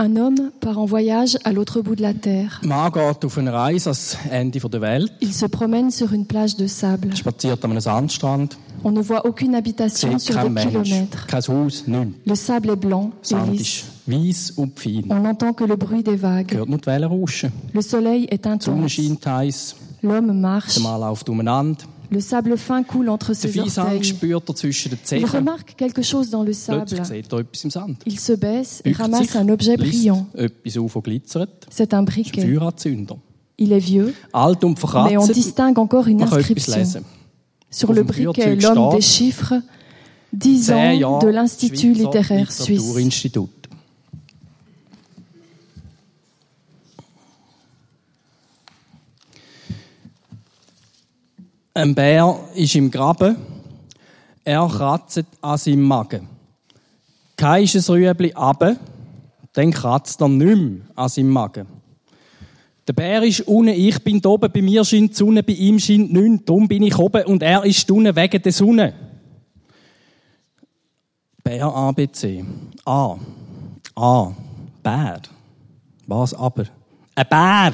Un 0.00 0.14
homme 0.16 0.50
part 0.60 0.78
en 0.78 0.84
voyage 0.86 1.36
à 1.42 1.52
l'autre 1.52 1.80
bout 1.80 1.96
de 1.96 2.02
la 2.02 2.14
terre. 2.14 2.60
Mann 2.62 2.92
geht 2.92 3.24
auf 3.24 3.36
eine 3.36 3.52
Reise 3.52 3.88
ans 3.88 4.16
Ende 4.30 4.60
der 4.60 4.80
Welt, 4.80 5.10
Il 5.20 5.32
se 5.32 5.46
promène 5.46 5.90
sur 5.90 6.12
une 6.12 6.24
plage 6.24 6.54
de 6.56 6.68
sable. 6.68 7.14
spaziert 7.16 7.64
an 7.64 7.70
einem 7.72 7.80
Sandstrand, 7.80 8.48
On 8.84 8.92
ne 8.92 9.00
voit 9.02 9.26
aucune 9.26 9.56
habitation 9.56 10.16
sieht 10.18 10.20
sur 10.32 10.40
des 10.40 10.48
Mensch, 10.50 10.68
kilomètres. 10.68 11.26
kein 11.26 11.40
Haus, 11.48 11.84
nichts. 11.88 12.14
Le 12.26 12.34
sable 12.36 12.70
est 12.70 12.76
blanc 12.76 13.10
et 13.24 13.26
Sand 13.26 13.50
lisse. 13.52 13.60
ist 13.62 13.84
weiss 14.06 14.50
und 14.52 14.78
fein. 14.78 15.02
On 15.10 15.20
n'entend 15.20 15.52
que 15.52 15.64
le 15.64 15.74
bruit 15.74 16.04
des 16.04 16.16
vagues. 16.22 16.52
Hört 16.54 16.68
nur 16.68 16.78
die 16.78 16.86
Wellen 16.86 17.08
rauschen. 17.10 17.50
Le 17.74 17.82
soleil 17.82 18.26
est 18.30 18.46
intense. 18.46 18.70
L'homme 20.00 20.32
marche. 20.32 20.74
der 20.74 20.82
Mann 20.84 21.00
läuft 21.00 21.28
umeinander. 21.28 21.84
Le 22.10 22.20
sable 22.20 22.56
fin 22.56 22.82
coule 22.82 23.10
entre 23.10 23.34
ses 23.34 23.58
orteils. 23.58 24.02
spürt 24.02 24.48
er 24.48 24.54
zwischen 24.54 24.90
den 24.90 25.18
Il 25.18 25.26
remarque 25.26 25.74
quelque 25.76 26.02
chose 26.02 26.30
dans 26.30 26.42
le 26.42 26.54
sable. 26.54 26.88
Sieht 26.88 27.32
er 27.32 27.38
etwas 27.38 27.64
im 27.64 27.70
Sand. 27.70 28.02
Il 28.06 28.18
se 28.18 28.32
baisse 28.32 28.80
et 28.80 28.90
Bückt 28.90 29.00
ramasse 29.00 29.24
sich, 29.24 29.36
un 29.36 29.48
objet 29.50 29.76
brillant. 29.76 30.26
etwas 30.34 30.78
auf, 30.78 30.94
das 30.94 31.02
glitzert. 31.02 31.66
C'est 31.70 31.92
un 31.92 32.04
ist 32.04 32.14
briquet. 32.14 32.40
Feueranzünder. 32.40 33.18
Il 33.58 33.72
est 33.72 33.80
vieux, 33.84 34.14
Alt 34.32 34.64
und 34.64 34.78
mais 35.04 35.18
on 35.18 35.26
distingue 35.26 35.78
encore 35.78 36.06
une 36.06 36.18
Man 36.18 36.30
kann 36.30 36.38
etwas 36.38 36.50
inscription. 36.50 36.78
lesen. 36.78 37.04
Sur 37.70 37.90
Auf 37.90 37.96
le 37.96 38.02
dem 38.02 38.06
briquet, 38.06 38.42
Feuerzeug 38.42 38.62
l'homme 38.62 38.88
steht, 38.90 38.98
des 38.98 39.02
chiffres, 39.06 39.54
10 40.32 40.62
Zehn 40.66 40.74
ans 40.76 40.98
Jahre 41.00 41.18
de 41.20 41.28
l'Institut 41.28 41.94
Schweizer 41.94 42.04
littéraire 42.04 42.52
suisse. 42.52 42.68
Literaturinstitut. 42.82 43.48
Ein 51.78 51.94
Bär 51.94 52.40
ist 52.56 52.74
im 52.74 52.90
Graben. 52.90 53.36
Er 54.42 54.66
kratzt 54.66 55.24
an 55.40 55.58
seinem 55.58 55.82
Magen. 55.82 56.28
Kein 57.36 57.68
ein 57.72 57.80
Rüebli 57.86 58.32
runter, 58.32 58.76
dann 59.52 59.70
kratzt 59.70 60.20
er 60.20 60.28
nicht 60.28 60.56
mehr 60.58 60.80
an 60.96 61.08
seinem 61.08 61.28
Magen. 61.28 61.68
Der 62.88 62.94
Bär 62.94 63.22
ist 63.22 63.42
unten, 63.42 63.68
ich 63.68 64.02
bin 64.02 64.20
oben, 64.26 64.50
bei 64.50 64.60
mir 64.60 64.84
scheint 64.84 65.12
die 65.12 65.14
Sonne, 65.14 65.44
bei 65.44 65.52
ihm 65.52 65.78
scheint 65.78 66.12
nichts, 66.12 66.46
darum 66.46 66.66
bin 66.66 66.82
ich 66.82 66.98
oben 66.98 67.24
und 67.26 67.44
er 67.44 67.64
ist 67.64 67.88
unten 67.88 68.16
wegen 68.16 68.42
der 68.42 68.52
Sonne. 68.52 68.94
Bär 71.44 71.64
ABC. 71.64 72.44
A. 72.86 73.16
A. 73.94 74.32
Bär. 74.82 75.22
Was 76.08 76.34
aber? 76.34 76.64
Ein 77.14 77.26
Bär. 77.30 77.72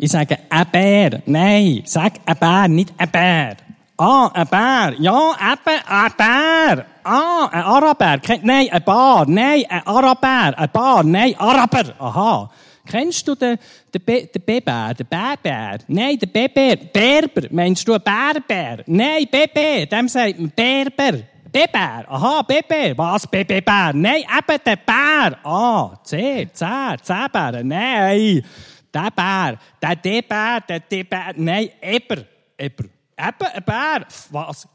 Ich 0.00 0.12
sage 0.12 0.38
ein 0.48 0.66
Bär. 0.70 1.22
Nein, 1.26 1.82
sag 1.84 2.12
ein 2.24 2.36
Bär, 2.36 2.68
nicht 2.68 2.94
ein 2.96 3.10
Bär. 3.10 3.56
Ah, 3.96 4.30
ein 4.32 4.46
Bär. 4.46 4.94
Ja, 5.00 5.32
eben 5.32 5.80
ein 5.88 6.12
Bär. 6.16 6.86
Ah, 7.02 7.48
ein 7.50 7.62
Araber. 7.64 8.20
Nein, 8.42 8.68
ein 8.70 8.84
Bar. 8.84 9.28
Nein, 9.28 9.64
ein 9.68 9.84
Araber. 9.84 10.56
Ein 10.56 10.70
Bar. 10.72 11.02
Nein, 11.02 11.34
Araber. 11.36 11.94
Aha. 11.98 12.48
Kennst 12.86 13.26
du 13.26 13.34
den, 13.34 13.58
den, 13.92 14.04
Be, 14.04 14.26
den 14.26 14.42
Bebär, 14.46 14.94
den 14.94 15.06
Bärbär? 15.06 15.78
Nein, 15.88 16.16
den 16.16 16.30
Bebär. 16.30 16.76
Berber. 16.76 17.48
Meinst 17.50 17.88
du 17.88 17.94
einen 17.94 18.04
Bärbär? 18.04 18.84
Nein, 18.86 19.26
Bebe. 19.28 19.84
Dem 19.86 20.06
sagt 20.06 20.38
man 20.38 20.50
Berber. 20.50 21.18
Bebär. 21.50 22.04
Aha, 22.08 22.42
Bebe. 22.42 22.96
Was, 22.96 23.26
Bebebär? 23.26 23.92
Nein, 23.94 24.22
eben 24.22 24.58
der 24.64 24.76
Bär. 24.76 25.38
Ah, 25.42 25.90
C, 26.04 26.48
C, 26.52 26.66
C-Bär. 27.02 27.64
Nein. 27.64 28.44
Der 28.94 29.10
Bär. 29.10 29.58
Der 29.82 29.96
D-Bär, 29.96 30.60
der 30.60 30.80
D-Bär. 30.80 31.32
Nein, 31.36 31.70
Eber. 31.80 32.24
Eber. 32.56 32.84
Eben 33.16 33.46
ein 33.54 33.62
Bär. 33.64 34.06
Was? 34.30 34.68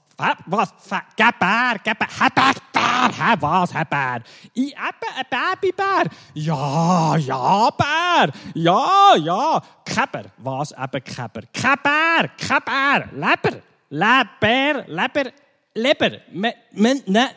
Was? 0.45 0.73
Geh 1.16 1.31
Bär, 1.39 1.80
geh 1.83 1.94
Bär. 1.94 2.30
Bär, 2.36 2.53
Bär. 2.73 3.42
Was, 3.42 3.73
hä, 3.73 3.83
Bär? 3.89 4.22
Ich 4.53 4.73
eben 4.73 5.09
ein 5.17 5.25
Babybär. 5.30 6.05
Ja, 6.36 7.17
ja, 7.17 7.70
Bär. 7.72 8.31
Ja, 8.53 9.16
ja. 9.16 9.61
Käber. 9.86 10.25
Was, 10.38 10.72
eben 10.72 11.03
Käber? 11.03 11.44
Kein 11.52 11.77
Bär, 11.83 12.30
kein 12.38 12.61
Bär. 12.66 13.09
Leber. 13.14 13.61
Leber, 13.89 14.86
Leber. 14.88 15.32
Leber. 15.76 16.21
Me, 16.32 16.54
me, 16.71 17.02
ne, 17.08 17.30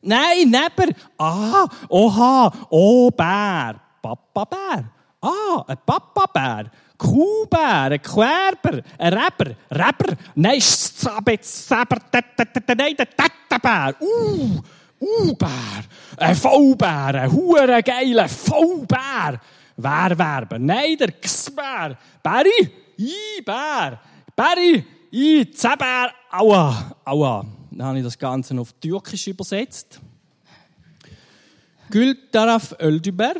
nein, 0.00 0.50
Neber. 0.50 0.94
Ah, 1.18 1.66
oha. 1.88 2.52
Oh, 2.70 3.10
Bär. 3.10 3.74
Papa 4.00 4.44
Bär. 4.44 4.84
Ah, 5.20 5.64
ein 5.66 5.78
Papa-Bär. 5.84 6.70
Kuhbär, 6.96 7.92
ein 7.92 8.02
Querber, 8.02 8.82
ein 8.98 9.12
Reber, 9.12 9.54
Reber. 9.70 10.16
Nein, 10.34 10.60
Saber, 10.60 11.36
nein, 12.76 12.96
Tettenbär. 12.96 13.94
Uh, 14.00 14.60
uh, 15.00 15.34
Bär. 15.34 15.84
Ein 16.16 16.34
Vollbär, 16.34 17.22
ein 17.22 17.32
hure 17.32 17.82
geiler 17.82 18.28
Vollbär. 18.28 19.40
Wehrwerber. 19.76 20.58
Nein, 20.58 20.96
der 20.98 21.12
Gsbär. 21.12 21.96
Bäri, 22.20 22.72
i, 22.98 23.42
Bär. 23.44 24.00
Bäri, 24.34 24.84
i, 25.12 25.50
Zebär. 25.52 26.12
Aua, 26.32 26.96
aua. 27.04 27.46
Dann 27.70 27.86
habe 27.86 27.98
ich 27.98 28.04
das 28.04 28.18
Ganze 28.18 28.58
auf 28.58 28.72
Türkisch 28.72 29.28
übersetzt. 29.28 30.00
Gül 31.90 32.16
öldüber. 32.80 33.34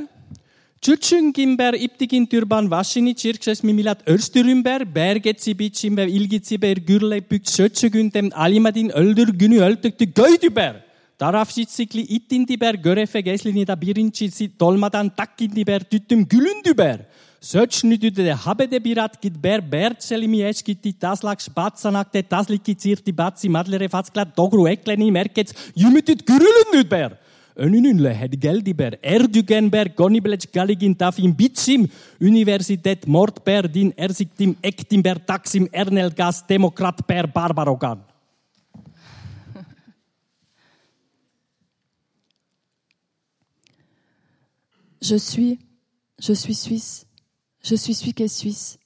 Çuçun 0.81 1.33
gimber 1.33 1.75
iptikin 1.75 2.27
türban 2.27 2.71
vaşini 2.71 3.15
çirkses 3.15 3.63
mimilat 3.63 3.99
örstürümber 4.07 4.95
bergetsi 4.95 5.59
biçimber 5.59 6.07
ilgitsiber 6.07 6.77
gürle 6.77 7.31
bük 7.31 7.49
söçügüntem 7.51 8.29
alimadin 8.35 8.89
öldür 8.89 9.29
günü 9.29 9.61
öldüktü 9.61 10.15
göydüber. 10.15 10.85
Taraf 11.19 11.55
şitsikli 11.55 12.01
ittindiber 12.01 12.75
görefe 12.75 13.21
geslini 13.21 13.67
da 13.67 13.81
birinci 13.81 14.61
dolmadan 14.61 15.09
takkindiber 15.09 15.81
tüttüm 15.81 16.29
gülündüber. 16.29 17.01
Söçnüdüde 17.41 18.25
de 18.25 18.33
habede 18.33 18.85
birat 18.85 19.23
git 19.23 19.37
ber 19.45 19.73
berçelimi 19.73 20.43
eşkitti 20.43 20.99
taslak 20.99 21.43
spatsanakte 21.43 22.23
taslikki 22.23 22.79
cirti 22.79 23.19
batsi 23.19 23.49
madlere 23.49 23.89
fatsklat 23.89 24.37
dogru 24.37 24.69
ekleni 24.69 25.13
merkets 25.13 25.53
yümütüt 25.77 26.27
gürülündüber. 26.27 27.13
Önününle 27.59 28.15
het 28.15 28.43
geldiber 28.43 28.95
Erdoganber 29.03 29.87
goniblec 29.97 30.53
galigin 30.53 30.95
tafim 30.95 31.39
bitsim 31.39 31.89
Universitet 32.21 33.07
Mordber 33.07 33.75
din 33.75 33.93
ersiktim 33.97 34.57
ektimber 34.63 35.19
taksim 35.27 35.69
ernelgas 35.73 36.49
demokrat 36.49 37.09
per 37.09 37.27
barbarogan. 37.35 37.99
Je 45.03 45.19
suis, 45.19 45.59
je 46.19 46.35
suis 46.35 46.55
suisse. 46.55 47.07
Je 47.63 47.75
suis 47.75 47.95
celui 47.95 48.13
qui 48.13 48.23
est 48.23 48.29
suisse. 48.29 48.79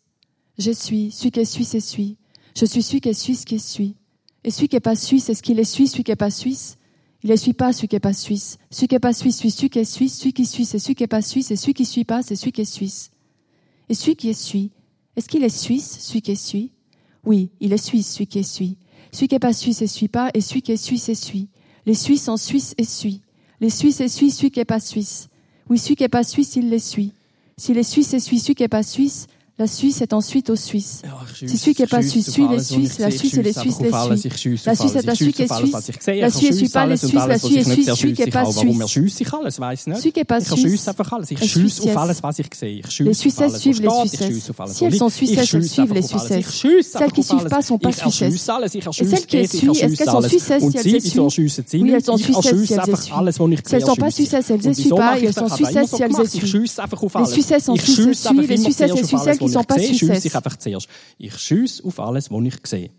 Je 0.59 0.71
suis, 0.73 1.11
celui 1.11 1.31
qui 1.31 1.41
est 1.41 1.45
suisse 1.45 1.75
est 1.75 1.81
suisse. 1.81 2.17
Je 2.57 2.65
suis 2.67 2.83
celui 2.83 3.01
qui 3.01 3.09
est 3.09 3.21
suisse 3.21 3.45
qui 3.45 3.55
est 3.55 3.67
suisse. 3.67 3.95
Et 4.45 4.51
celui 4.51 4.69
qui 4.69 4.77
est 4.77 4.81
pas 4.81 4.97
suisse, 4.97 5.29
est-ce 5.29 5.43
qu'il 5.43 5.59
est 5.61 5.65
suisse, 5.65 5.93
celui 5.93 6.05
qui 6.05 6.13
est 6.13 6.17
pas 6.17 6.31
suisse? 6.31 6.79
Il 7.25 7.31
est 7.31 7.37
suit 7.37 7.53
pas, 7.53 7.73
celui 7.73 7.89
qui 7.89 7.97
est 7.97 8.01
pas 8.01 8.13
suisse. 8.13 8.59
Celui 8.71 8.89
qui 8.89 8.95
est 8.95 9.01
pas 9.01 9.13
suisse, 9.13 9.39
suit 9.39 9.51
celui 9.51 9.71
qui 9.71 9.79
est 9.79 9.85
suisse. 9.85 10.19
Celui 10.19 10.33
qui 10.33 10.47
suit, 10.47 10.65
c'est 10.65 10.79
celui 10.79 10.95
qui 10.95 11.05
est 11.05 11.09
pas 11.09 11.23
suisse. 11.23 11.51
Et 11.51 11.57
celui 11.57 11.75
qui 11.75 11.85
suit 11.85 12.05
pas, 12.05 12.23
c'est 12.23 12.37
celui 12.37 12.53
qui 12.53 12.63
est 12.63 12.65
suisse. 12.65 13.11
Et 13.89 13.95
celui 13.95 14.17
qui 14.17 14.31
est 14.31 14.41
suisse, 14.41 14.71
est-ce 15.17 15.29
qu'il 15.29 15.45
est 15.45 15.49
suisse, 15.49 15.99
celui 16.01 16.23
qui 16.23 16.33
est 16.33 16.35
suisse 16.35 16.71
Oui, 17.25 17.51
il 17.61 17.73
est 17.73 17.85
suisse, 17.85 18.09
celui 18.09 18.27
qui 18.27 18.41
est 18.41 18.43
suisse. 18.43 18.75
Celui 19.13 19.29
qui 19.29 19.35
est 19.35 19.41
pas 19.41 19.53
suisse, 19.53 19.83
et 19.83 19.87
suit 19.87 20.09
pas. 20.09 20.31
Et 20.35 20.41
celui 20.41 20.63
qui 20.63 20.73
est 20.73 20.77
suisse, 20.77 21.09
est 21.09 21.15
suisse. 21.15 21.47
Les 21.85 21.95
Suisses 21.95 22.29
en 22.29 22.37
Suisse 22.37 22.75
et 22.79 22.85
suisse. 22.85 23.21
Les 23.61 23.71
Suisses 23.71 24.01
et 24.01 24.09
suisse, 24.09 24.37
celui 24.37 24.51
qui 24.51 24.61
est 24.61 24.65
pas 24.65 24.81
suisse. 24.81 25.29
Oui, 25.69 25.79
celui 25.79 25.97
qui 25.97 26.05
est 26.05 26.09
pas 26.09 26.25
suisse, 26.25 26.57
il 26.57 26.71
les 26.71 26.79
suit. 26.79 27.13
Si 27.57 27.75
les 27.75 27.83
Suisses 27.83 28.15
et 28.15 28.21
suisse, 28.21 28.43
celui 28.43 28.55
qui 28.55 28.63
est 28.63 28.69
pas 28.69 28.83
suisse, 28.83 29.27
la 29.63 29.69
Suisse 29.69 30.03
est 30.03 30.13
ensuite 30.13 30.51
aux 30.51 30.57
Suisses. 30.57 31.03
Si 31.47 31.57
celui 31.57 31.75
qui 31.77 31.83
est 31.83 31.87
pas 31.87 32.03
suisse 32.03 32.29
suit 32.33 32.49
les 32.49 32.59
Suisses, 32.59 32.99
la 32.99 33.13
Suisse 33.13 33.35
et 33.35 33.45
les 33.45 33.53
Suisses 33.53 33.79
les 33.81 33.93
suit. 34.29 34.61
La 34.67 34.75
Suisse 34.75 34.97
est 34.97 35.09
un 35.09 35.15
celui 35.15 35.33
qui 35.33 35.43
est 35.43 35.55
suisse. 35.55 35.73
La 36.21 36.31
Suisse 36.31 36.57
suit 36.59 36.69
pas 36.69 36.85
les 36.87 36.97
Suisses, 36.97 37.15
la 37.15 37.39
Suisse 37.39 37.57
est 37.59 37.75
suisse, 37.75 37.95
celui 37.95 38.13
qui 38.13 38.23
est 38.23 38.27
pas 38.33 38.45
suisse. 38.45 38.77
Celui 38.89 40.13
qui 40.13 40.19
est 40.19 40.25
pas 40.25 40.41
suisse. 40.41 40.89
est 40.89 40.95
Les 42.99 43.15
was 43.15 43.57
suivent 43.57 43.83
les 43.83 43.87
alles, 43.87 44.09
Si 44.73 44.85
elles 44.85 44.97
sont 44.97 45.09
schiesse 45.09 45.53
elles 45.53 45.63
suivent 45.63 45.95
les 45.95 46.03
schiesse 46.03 46.27
Celles 46.99 47.13
qui 47.13 47.21
auf 47.21 47.23
suivent 47.23 47.49
pas 47.49 47.63
sont 47.63 47.79
pas. 47.79 47.91
Ich 47.91 48.23
Et 48.23 48.31
celles 48.35 49.27
qui 49.27 49.47
suivent, 49.47 49.71
est-ce 49.81 49.97
qu'elles 49.97 50.11
sont 50.11 50.23
Und 50.67 50.77
si 50.77 50.91
elles 50.91 51.01
suivent 51.01 51.31
Oui, 51.75 51.93
elles 51.93 52.05
sont 52.05 52.17
erschüsse 52.17 52.19
si 52.19 52.33
elles 52.33 52.43
suivent. 52.43 52.81
Si 53.65 53.75
elles 53.77 53.85
sont 53.85 53.95
pas. 53.95 54.11
Suissesses, 54.11 54.51
elles 54.51 54.67
wieso 54.67 54.75
suivent 54.75 54.95
pas, 54.97 55.21
elles 55.21 55.33
sont 55.33 55.47
so 55.47 55.57
si 55.57 55.77
elles 55.77 55.87
suivent. 55.87 56.17
Les. 57.15 57.27
Suissesses 57.27 57.65
sont 57.65 57.77
schiesse 57.77 58.27
einfach 58.27 58.27
suivent, 58.27 58.51
les 58.51 58.67
et 58.67 58.93
auf 58.93 59.52
Suissesses 59.53 59.53
alles, 59.53 59.53
qui 59.53 59.53
was 59.53 59.55
sont 59.55 59.61
ich 59.61 59.67
pas 59.67 59.75
sehe. 59.77 59.87
Schiesse 59.87 59.99
Suissesses. 59.99 60.25
ich 60.25 60.37
einfach 60.37 60.57
zuerst. 60.57 60.89
Ich 61.19 61.37
schiesse 61.37 61.85
auf 61.85 62.01
alles, 62.01 62.31
was 62.31 62.45
ich 62.45 62.67
sehe. 62.67 62.91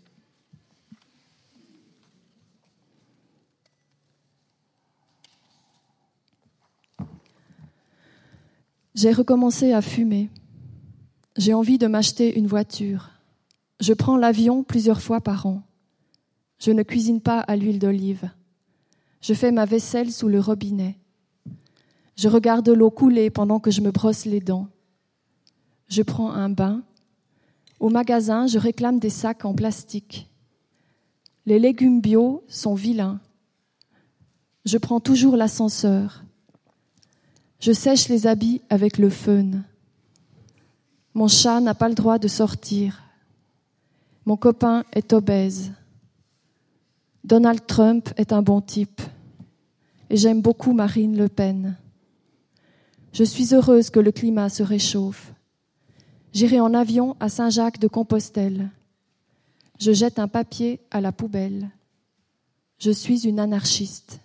J'ai 8.94 9.10
recommencé 9.10 9.72
à 9.72 9.82
fumer. 9.82 10.30
J'ai 11.36 11.52
envie 11.52 11.78
de 11.78 11.88
m'acheter 11.88 12.38
une 12.38 12.46
voiture. 12.46 13.10
Je 13.80 13.92
prends 13.92 14.16
l'avion 14.16 14.62
plusieurs 14.62 15.02
fois 15.02 15.20
par 15.20 15.46
an. 15.46 15.62
Je 16.60 16.70
ne 16.70 16.84
cuisine 16.84 17.20
pas 17.20 17.40
à 17.40 17.56
l'huile 17.56 17.80
d'olive. 17.80 18.30
Je 19.20 19.34
fais 19.34 19.50
ma 19.50 19.64
vaisselle 19.64 20.12
sous 20.12 20.28
le 20.28 20.38
robinet. 20.38 20.96
Je 22.16 22.28
regarde 22.28 22.68
l'eau 22.68 22.90
couler 22.90 23.30
pendant 23.30 23.58
que 23.58 23.72
je 23.72 23.80
me 23.80 23.90
brosse 23.90 24.26
les 24.26 24.40
dents. 24.40 24.68
Je 25.88 26.02
prends 26.02 26.32
un 26.32 26.48
bain. 26.48 26.82
Au 27.80 27.90
magasin, 27.90 28.46
je 28.46 28.58
réclame 28.58 28.98
des 28.98 29.10
sacs 29.10 29.44
en 29.44 29.54
plastique. 29.54 30.28
Les 31.46 31.58
légumes 31.58 32.00
bio 32.00 32.42
sont 32.48 32.74
vilains. 32.74 33.20
Je 34.64 34.78
prends 34.78 35.00
toujours 35.00 35.36
l'ascenseur. 35.36 36.24
Je 37.60 37.72
sèche 37.72 38.08
les 38.08 38.26
habits 38.26 38.62
avec 38.70 38.96
le 38.96 39.10
fun. 39.10 39.50
Mon 41.12 41.28
chat 41.28 41.60
n'a 41.60 41.74
pas 41.74 41.88
le 41.88 41.94
droit 41.94 42.18
de 42.18 42.28
sortir. 42.28 43.02
Mon 44.24 44.36
copain 44.36 44.84
est 44.92 45.12
obèse. 45.12 45.72
Donald 47.24 47.66
Trump 47.66 48.10
est 48.16 48.32
un 48.32 48.42
bon 48.42 48.62
type. 48.62 49.02
Et 50.08 50.16
j'aime 50.16 50.40
beaucoup 50.40 50.72
Marine 50.72 51.16
Le 51.16 51.28
Pen. 51.28 51.76
Je 53.12 53.24
suis 53.24 53.54
heureuse 53.54 53.90
que 53.90 54.00
le 54.00 54.12
climat 54.12 54.48
se 54.48 54.62
réchauffe. 54.62 55.33
J'irai 56.34 56.58
en 56.58 56.74
avion 56.74 57.16
à 57.20 57.28
Saint-Jacques 57.28 57.78
de 57.78 57.86
Compostelle. 57.86 58.70
Je 59.78 59.92
jette 59.92 60.18
un 60.18 60.26
papier 60.26 60.80
à 60.90 61.00
la 61.00 61.12
poubelle. 61.12 61.70
Je 62.78 62.90
suis 62.90 63.24
une 63.24 63.38
anarchiste. 63.38 64.18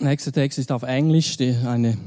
Nächster 0.00 0.30
Text 0.30 0.60
ist 0.60 0.70
auf 0.70 0.84
Englisch, 0.84 1.36
eine 1.40 1.98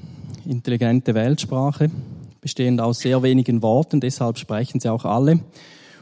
intelligente 0.45 1.13
Weltsprache, 1.13 1.91
bestehend 2.39 2.79
aus 2.79 2.99
sehr 2.99 3.21
wenigen 3.21 3.61
Worten, 3.61 3.99
deshalb 3.99 4.37
sprechen 4.37 4.79
sie 4.79 4.87
auch 4.87 5.03
alle. 5.03 5.41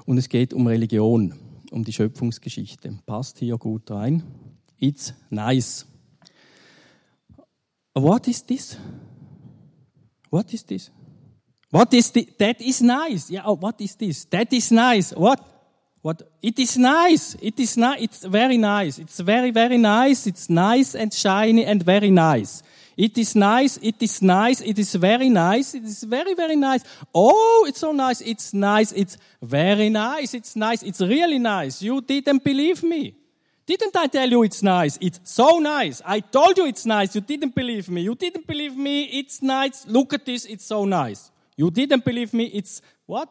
Und 0.06 0.20
es 0.20 0.30
geht 0.30 0.54
um 0.54 0.68
Religion, 0.68 1.34
um 1.72 1.84
die 1.84 1.94
Schöpfungsgeschichte. 1.94 3.00
Passt 3.08 3.40
hier 3.40 3.58
gut 3.58 3.90
rein. 3.90 4.22
It's 4.78 5.16
nice. 5.32 5.88
What 7.94 8.28
is 8.28 8.42
this? 8.44 8.78
What 10.30 10.54
is 10.54 10.64
this? 10.64 10.90
What 11.72 11.94
is 11.94 12.12
this? 12.12 12.26
That 12.38 12.62
is 12.62 12.82
nice. 12.82 13.30
Yeah, 13.30 13.42
oh, 13.46 13.56
what 13.56 13.80
is 13.82 13.96
this? 13.96 14.26
That 14.26 14.52
is 14.54 14.72
nice. 14.72 15.12
What? 15.12 15.40
What? 16.02 16.22
It 16.42 16.58
is 16.60 16.78
nice. 16.78 17.36
It 17.42 17.60
is 17.60 17.78
nice. 17.78 18.02
It's 18.02 18.24
very 18.24 18.58
nice. 18.58 19.00
It's 19.00 19.20
very, 19.20 19.52
very 19.52 19.78
nice. 19.78 20.28
It's 20.28 20.50
nice 20.50 20.96
and 20.96 21.14
shiny 21.14 21.66
and 21.66 21.84
very 21.84 22.10
nice. 22.10 22.64
It 22.98 23.18
is 23.18 23.36
nice. 23.36 23.78
It 23.78 24.02
is 24.02 24.22
nice. 24.22 24.62
It 24.62 24.80
is 24.80 24.96
very 24.96 25.30
nice. 25.30 25.74
It 25.74 25.84
is 25.84 26.04
very, 26.04 26.34
very 26.34 26.56
nice. 26.56 26.84
Oh, 27.14 27.66
it's 27.68 27.80
so 27.80 27.92
nice. 27.92 28.22
It's 28.22 28.54
nice. 28.54 28.92
It's 28.92 29.18
very 29.42 29.90
nice. 29.90 30.34
It's 30.34 30.56
nice. 30.56 30.84
It's 30.84 31.02
really 31.02 31.40
nice. 31.40 31.82
You 31.82 32.02
didn't 32.02 32.44
believe 32.44 32.84
me. 32.84 33.16
Didn't 33.70 33.96
I 33.96 34.08
tell 34.08 34.28
you 34.28 34.42
it's 34.42 34.64
nice? 34.64 34.98
It's 35.00 35.20
so 35.24 35.60
nice. 35.60 36.02
I 36.04 36.22
told 36.22 36.58
you 36.58 36.66
it's 36.66 36.88
nice. 36.88 37.14
You 37.14 37.22
didn't 37.22 37.54
believe 37.54 37.88
me. 37.88 38.02
You 38.02 38.16
didn't 38.16 38.48
believe 38.48 38.76
me. 38.76 39.04
It's 39.04 39.44
nice. 39.44 39.86
Look 39.86 40.12
at 40.12 40.26
this. 40.26 40.46
It's 40.46 40.66
so 40.66 40.86
nice. 40.86 41.30
You 41.56 41.70
didn't 41.70 42.04
believe 42.04 42.34
me. 42.34 42.46
It's 42.46 42.82
what? 43.06 43.30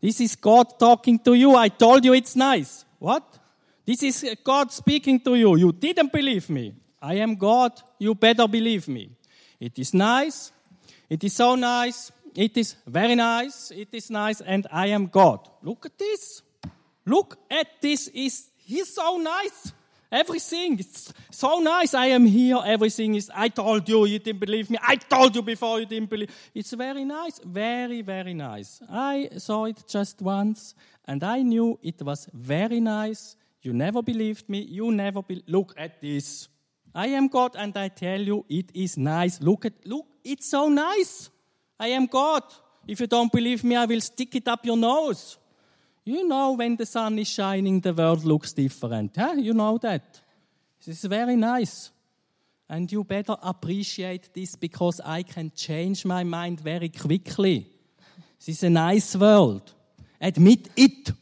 This 0.00 0.22
is 0.22 0.36
God 0.36 0.78
talking 0.78 1.18
to 1.18 1.34
you. 1.34 1.54
I 1.54 1.68
told 1.68 2.02
you 2.02 2.14
it's 2.14 2.34
nice. 2.34 2.86
What? 2.98 3.38
This 3.84 4.02
is 4.02 4.36
God 4.42 4.72
speaking 4.72 5.20
to 5.20 5.34
you. 5.34 5.54
You 5.56 5.72
didn't 5.72 6.14
believe 6.14 6.48
me. 6.48 6.74
I 7.02 7.16
am 7.16 7.34
God. 7.34 7.72
You 7.98 8.14
better 8.14 8.48
believe 8.48 8.88
me. 8.88 9.10
It 9.60 9.78
is 9.78 9.92
nice. 9.92 10.50
It 11.10 11.22
is 11.24 11.34
so 11.34 11.56
nice. 11.56 12.10
It 12.34 12.56
is 12.56 12.74
very 12.86 13.16
nice. 13.16 13.70
It 13.72 13.88
is 13.92 14.08
nice. 14.08 14.40
And 14.40 14.66
I 14.72 14.86
am 14.86 15.08
God. 15.08 15.46
Look 15.62 15.84
at 15.84 15.98
this. 15.98 16.40
Look 17.04 17.36
at 17.50 17.66
this. 17.82 18.08
Is 18.08 18.48
He's 18.68 18.94
so 18.94 19.16
nice. 19.16 19.72
Everything 20.12 20.78
is 20.78 21.10
so 21.30 21.58
nice. 21.60 21.94
I 21.94 22.06
am 22.08 22.26
here. 22.26 22.60
Everything 22.62 23.14
is, 23.14 23.30
I 23.34 23.48
told 23.48 23.88
you, 23.88 24.04
you 24.04 24.18
didn't 24.18 24.40
believe 24.40 24.68
me. 24.68 24.76
I 24.82 24.96
told 24.96 25.34
you 25.34 25.40
before 25.40 25.80
you 25.80 25.86
didn't 25.86 26.10
believe. 26.10 26.30
It's 26.54 26.72
very 26.72 27.04
nice. 27.04 27.40
Very, 27.42 28.02
very 28.02 28.34
nice. 28.34 28.82
I 28.90 29.30
saw 29.38 29.64
it 29.64 29.84
just 29.88 30.20
once 30.20 30.74
and 31.06 31.24
I 31.24 31.40
knew 31.40 31.78
it 31.82 32.02
was 32.02 32.28
very 32.34 32.80
nice. 32.80 33.36
You 33.62 33.72
never 33.72 34.02
believed 34.02 34.50
me. 34.50 34.60
You 34.60 34.92
never 34.92 35.22
be- 35.22 35.42
look 35.46 35.72
at 35.78 36.02
this. 36.02 36.48
I 36.94 37.06
am 37.08 37.28
God 37.28 37.56
and 37.56 37.74
I 37.74 37.88
tell 37.88 38.20
you 38.20 38.44
it 38.50 38.70
is 38.74 38.98
nice. 38.98 39.40
Look 39.40 39.64
at, 39.64 39.72
look, 39.86 40.06
it's 40.22 40.50
so 40.50 40.68
nice. 40.68 41.30
I 41.80 41.88
am 41.88 42.04
God. 42.04 42.42
If 42.86 43.00
you 43.00 43.06
don't 43.06 43.32
believe 43.32 43.64
me, 43.64 43.76
I 43.76 43.86
will 43.86 44.02
stick 44.02 44.34
it 44.36 44.46
up 44.46 44.66
your 44.66 44.76
nose. 44.76 45.38
You 46.08 46.26
know, 46.26 46.52
when 46.52 46.76
the 46.76 46.86
sun 46.86 47.18
is 47.18 47.28
shining, 47.28 47.80
the 47.80 47.92
world 47.92 48.24
looks 48.24 48.54
different. 48.54 49.14
Huh? 49.14 49.34
You 49.36 49.52
know 49.52 49.76
that. 49.76 50.22
This 50.78 51.04
is 51.04 51.04
very 51.04 51.36
nice. 51.36 51.90
And 52.66 52.90
you 52.90 53.04
better 53.04 53.36
appreciate 53.42 54.32
this 54.32 54.56
because 54.56 55.02
I 55.04 55.22
can 55.22 55.52
change 55.54 56.06
my 56.06 56.24
mind 56.24 56.60
very 56.60 56.88
quickly. 56.88 57.66
This 58.38 58.56
is 58.56 58.62
a 58.62 58.70
nice 58.70 59.16
world. 59.16 59.74
Admit 60.18 60.70
it. 60.76 61.12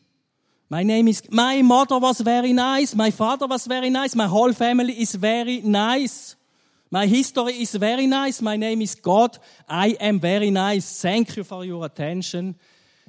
My 0.71 0.85
name 0.85 1.09
is, 1.09 1.21
my 1.33 1.63
mother 1.63 1.99
was 1.99 2.21
very 2.21 2.53
nice. 2.53 2.95
My 2.95 3.11
father 3.11 3.49
was 3.49 3.67
very 3.67 3.91
nice. 3.91 4.15
My 4.15 4.29
whole 4.29 4.53
family 4.53 4.93
is 5.01 5.17
very 5.17 5.63
nice. 5.63 6.37
My 6.93 7.07
history 7.07 7.55
is 7.55 7.75
very 7.75 8.07
nice. 8.07 8.41
My 8.41 8.57
name 8.57 8.83
is 8.83 8.95
God. 8.95 9.37
I 9.69 9.97
am 9.99 10.21
very 10.21 10.53
nice. 10.53 11.03
Thank 11.03 11.37
you 11.37 11.43
for 11.43 11.65
your 11.65 11.85
attention. 11.85 12.55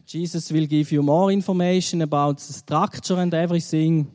Jesus 0.07 0.49
will 0.53 0.65
give 0.65 0.89
you 0.93 1.03
more 1.03 1.33
information 1.33 2.01
about 2.01 2.37
the 2.37 2.53
structure 2.53 3.15
and 3.15 3.33
everything. 3.33 4.09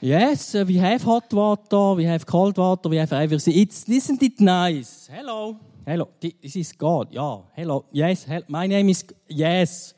Yes, 0.00 0.54
uh, 0.54 0.64
we 0.66 0.78
have 0.78 1.02
hot 1.02 1.30
water, 1.30 1.92
we 1.92 2.04
have 2.04 2.24
cold 2.24 2.56
water, 2.56 2.88
we 2.88 2.96
have 2.96 3.12
everything. 3.12 3.52
It's, 3.54 3.86
isn't 3.86 4.22
it 4.22 4.40
nice? 4.40 5.10
Hello. 5.12 5.60
Hello. 5.86 6.08
This 6.18 6.56
is 6.56 6.72
God. 6.72 7.08
Yeah. 7.10 7.36
Hello. 7.54 7.84
Yes. 7.92 8.26
My 8.48 8.66
name 8.66 8.88
is, 8.88 9.04
yes. 9.28 9.92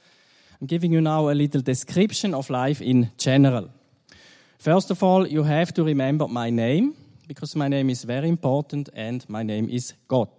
I'm 0.60 0.66
giving 0.66 0.92
you 0.92 1.00
now 1.00 1.28
a 1.28 1.34
little 1.34 1.60
description 1.60 2.34
of 2.34 2.50
life 2.50 2.82
in 2.82 3.08
general. 3.16 3.70
First 4.58 4.90
of 4.90 5.04
all, 5.04 5.24
you 5.24 5.44
have 5.44 5.72
to 5.74 5.84
remember 5.84 6.26
my 6.26 6.50
name 6.50 6.96
because 7.28 7.54
my 7.54 7.68
name 7.68 7.90
is 7.90 8.02
very 8.02 8.28
important 8.28 8.88
and 8.92 9.24
my 9.28 9.44
name 9.44 9.68
is 9.68 9.92
God. 10.08 10.30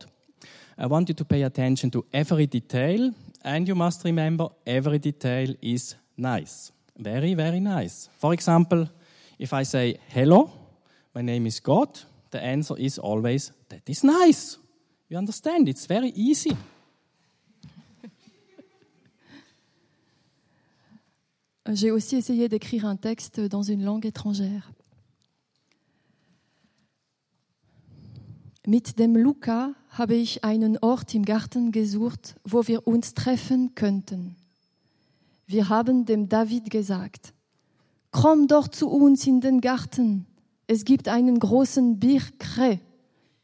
I 0.78 0.88
want 0.88 1.08
you 1.08 1.16
to 1.16 1.24
pay 1.24 1.44
attention 1.44 1.90
to 1.92 2.06
every 2.12 2.48
detail 2.48 3.14
and 3.44 3.68
you 3.68 3.76
must 3.76 4.04
remember 4.04 4.50
every 4.66 5.00
detail 5.00 5.54
is 5.62 5.96
nice. 6.18 6.72
Very, 6.98 7.34
very 7.34 7.60
nice. 7.60 8.10
For 8.18 8.34
example, 8.34 8.88
if 9.38 9.54
I 9.54 9.64
say, 9.64 10.00
hello, 10.10 10.50
my 11.14 11.22
name 11.22 11.46
is 11.46 11.60
God, 11.60 12.00
the 12.32 12.42
answer 12.44 12.76
is 12.78 12.98
always, 13.00 13.52
that 13.70 13.88
is 13.88 14.04
nice. 14.04 14.58
You 15.10 15.18
understand? 15.18 15.70
It's 15.70 15.86
very 15.86 16.10
easy. 16.16 16.56
J'ai 21.70 21.92
aussi 21.92 22.16
essayé 22.16 22.48
d'écrire 22.48 22.86
un 22.86 22.96
texte 22.96 23.42
dans 23.42 23.62
une 23.62 23.84
langue 23.84 24.06
étrangère. 24.06 24.72
Mit 28.70 29.00
dem 29.00 29.16
Luca 29.16 29.76
habe 29.92 30.16
ich 30.16 30.44
einen 30.44 30.78
Ort 30.80 31.16
im 31.16 31.24
Garten 31.24 31.72
gesucht, 31.72 32.36
wo 32.44 32.68
wir 32.68 32.86
uns 32.86 33.14
treffen 33.14 33.76
könnten. 33.76 34.36
Wir 35.46 35.70
haben 35.70 36.04
dem 36.04 36.28
David 36.28 36.70
gesagt, 36.70 37.34
komm 38.12 38.50
doch 38.50 38.68
zu 38.68 38.90
uns 38.90 39.26
in 39.26 39.40
den 39.40 39.62
Garten. 39.62 40.26
Es 40.68 40.84
gibt 40.84 41.08
einen 41.08 41.40
großen 41.40 41.98
Birkre. 41.98 42.82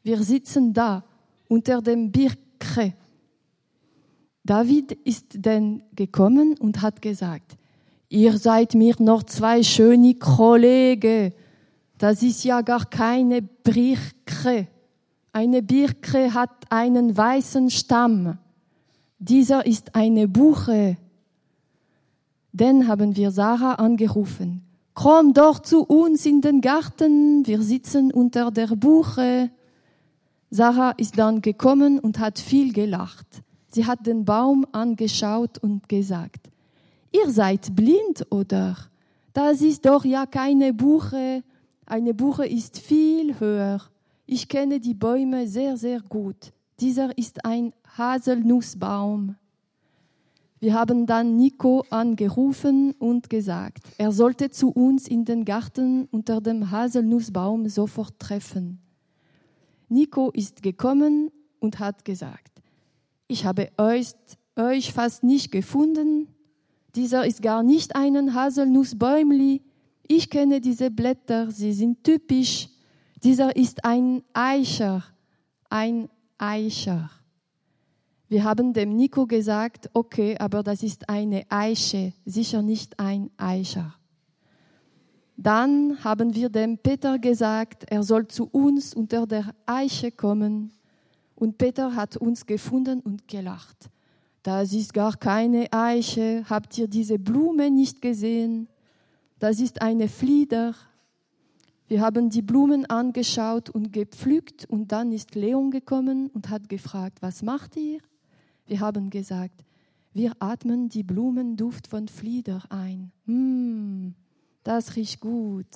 Wir 0.02 0.22
sitzen 0.22 0.74
da 0.74 1.02
unter 1.48 1.80
dem 1.80 2.12
Birkre. 2.12 2.92
David 4.44 4.92
ist 4.92 5.38
dann 5.38 5.84
gekommen 5.96 6.54
und 6.58 6.82
hat 6.82 7.00
gesagt, 7.00 7.56
ihr 8.10 8.36
seid 8.36 8.74
mir 8.74 8.94
noch 8.98 9.22
zwei 9.22 9.62
schöne 9.62 10.16
Kollegen. 10.16 11.32
Das 11.96 12.22
ist 12.22 12.44
ja 12.44 12.60
gar 12.60 12.84
keine 12.84 13.40
Birkre. 13.40 14.68
Eine 15.34 15.62
Birke 15.62 16.32
hat 16.32 16.70
einen 16.70 17.16
weißen 17.16 17.68
Stamm. 17.68 18.38
Dieser 19.18 19.66
ist 19.66 19.96
eine 19.96 20.28
Buche. 20.28 20.96
Dann 22.52 22.86
haben 22.86 23.16
wir 23.16 23.32
Sarah 23.32 23.74
angerufen. 23.74 24.62
Komm 24.94 25.34
doch 25.34 25.58
zu 25.58 25.82
uns 25.82 26.24
in 26.24 26.40
den 26.40 26.60
Garten, 26.60 27.44
wir 27.48 27.60
sitzen 27.62 28.12
unter 28.12 28.52
der 28.52 28.68
Buche. 28.76 29.50
Sarah 30.50 30.92
ist 30.92 31.18
dann 31.18 31.42
gekommen 31.42 31.98
und 31.98 32.20
hat 32.20 32.38
viel 32.38 32.72
gelacht. 32.72 33.26
Sie 33.66 33.86
hat 33.86 34.06
den 34.06 34.24
Baum 34.24 34.64
angeschaut 34.70 35.58
und 35.58 35.88
gesagt, 35.88 36.48
ihr 37.10 37.28
seid 37.28 37.74
blind, 37.74 38.24
oder? 38.30 38.76
Das 39.32 39.62
ist 39.62 39.84
doch 39.84 40.04
ja 40.04 40.26
keine 40.26 40.72
Buche. 40.72 41.42
Eine 41.86 42.14
Buche 42.14 42.46
ist 42.46 42.78
viel 42.78 43.40
höher. 43.40 43.80
Ich 44.26 44.48
kenne 44.48 44.80
die 44.80 44.94
Bäume 44.94 45.46
sehr, 45.46 45.76
sehr 45.76 46.00
gut. 46.00 46.52
Dieser 46.80 47.16
ist 47.18 47.44
ein 47.44 47.72
Haselnussbaum. 47.96 49.36
Wir 50.60 50.72
haben 50.72 51.04
dann 51.04 51.36
Nico 51.36 51.84
angerufen 51.90 52.92
und 52.98 53.28
gesagt, 53.28 53.84
er 53.98 54.12
sollte 54.12 54.50
zu 54.50 54.70
uns 54.70 55.06
in 55.06 55.26
den 55.26 55.44
Garten 55.44 56.08
unter 56.10 56.40
dem 56.40 56.70
Haselnussbaum 56.70 57.68
sofort 57.68 58.18
treffen. 58.18 58.80
Nico 59.90 60.30
ist 60.30 60.62
gekommen 60.62 61.30
und 61.60 61.78
hat 61.80 62.04
gesagt, 62.06 62.62
ich 63.28 63.44
habe 63.44 63.68
euch, 63.76 64.12
euch 64.56 64.92
fast 64.92 65.22
nicht 65.22 65.52
gefunden. 65.52 66.28
Dieser 66.94 67.26
ist 67.26 67.42
gar 67.42 67.62
nicht 67.62 67.94
ein 67.94 68.32
Haselnussbäumli. 68.32 69.60
Ich 70.06 70.30
kenne 70.30 70.60
diese 70.60 70.90
Blätter, 70.90 71.50
sie 71.50 71.72
sind 71.74 72.04
typisch. 72.04 72.68
Dieser 73.24 73.56
ist 73.56 73.86
ein 73.86 74.22
Eicher, 74.34 75.02
ein 75.70 76.10
Eicher. 76.36 77.10
Wir 78.28 78.44
haben 78.44 78.74
dem 78.74 78.94
Nico 78.94 79.24
gesagt, 79.26 79.88
okay, 79.94 80.36
aber 80.38 80.62
das 80.62 80.82
ist 80.82 81.08
eine 81.08 81.46
Eiche, 81.48 82.12
sicher 82.26 82.60
nicht 82.60 83.00
ein 83.00 83.30
Eicher. 83.38 83.94
Dann 85.38 86.04
haben 86.04 86.34
wir 86.34 86.50
dem 86.50 86.76
Peter 86.76 87.18
gesagt, 87.18 87.84
er 87.90 88.02
soll 88.02 88.28
zu 88.28 88.44
uns 88.44 88.92
unter 88.92 89.26
der 89.26 89.54
Eiche 89.64 90.12
kommen. 90.12 90.74
Und 91.34 91.56
Peter 91.56 91.96
hat 91.96 92.18
uns 92.18 92.44
gefunden 92.44 93.00
und 93.00 93.26
gelacht. 93.26 93.88
Das 94.42 94.74
ist 94.74 94.92
gar 94.92 95.16
keine 95.16 95.72
Eiche. 95.72 96.44
Habt 96.50 96.76
ihr 96.76 96.88
diese 96.88 97.18
Blume 97.18 97.70
nicht 97.70 98.02
gesehen? 98.02 98.68
Das 99.38 99.60
ist 99.60 99.80
eine 99.80 100.08
Flieder. 100.08 100.74
Wir 101.86 102.00
haben 102.00 102.30
die 102.30 102.40
Blumen 102.40 102.86
angeschaut 102.86 103.68
und 103.68 103.92
gepflückt 103.92 104.64
und 104.64 104.90
dann 104.90 105.12
ist 105.12 105.34
Leon 105.34 105.70
gekommen 105.70 106.28
und 106.28 106.48
hat 106.48 106.68
gefragt, 106.68 107.18
was 107.20 107.42
macht 107.42 107.76
ihr? 107.76 108.00
Wir 108.66 108.80
haben 108.80 109.10
gesagt, 109.10 109.64
wir 110.14 110.32
atmen 110.38 110.88
die 110.88 111.02
Blumenduft 111.02 111.86
von 111.86 112.08
Flieder 112.08 112.62
ein. 112.70 113.12
Hm, 113.26 114.14
das 114.62 114.96
riecht 114.96 115.20
gut. 115.20 115.66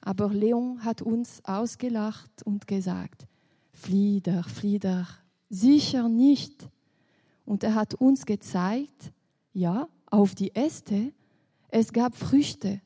Aber 0.00 0.28
Leon 0.28 0.84
hat 0.84 1.02
uns 1.02 1.44
ausgelacht 1.44 2.42
und 2.44 2.68
gesagt, 2.68 3.26
Flieder, 3.72 4.44
Flieder, 4.44 5.08
sicher 5.48 6.08
nicht. 6.08 6.68
Und 7.44 7.64
er 7.64 7.74
hat 7.74 7.94
uns 7.94 8.24
gezeigt, 8.24 9.12
ja, 9.52 9.88
auf 10.06 10.34
die 10.34 10.54
Äste, 10.54 11.12
es 11.68 11.92
gab 11.92 12.14
Früchte, 12.14 12.80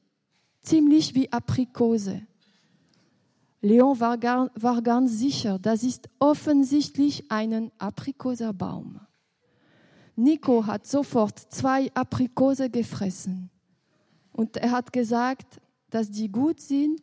ziemlich 0.67 1.15
wie 1.15 1.33
Aprikose. 1.33 2.27
Leon 3.63 3.99
war, 3.99 4.19
gar, 4.19 4.51
war 4.55 4.83
ganz 4.83 5.13
sicher, 5.19 5.59
das 5.59 5.83
ist 5.83 6.09
offensichtlich 6.19 7.31
ein 7.31 7.73
Aprikoserbaum. 7.79 9.01
Nico 10.17 10.67
hat 10.67 10.87
sofort 10.87 11.39
zwei 11.39 11.91
Aprikose 11.95 12.71
gefressen. 12.71 13.51
Und 14.33 14.57
er 14.57 14.71
hat 14.71 14.93
gesagt, 14.93 15.61
dass 15.91 16.11
die 16.11 16.31
gut 16.31 16.61
sind 16.61 17.01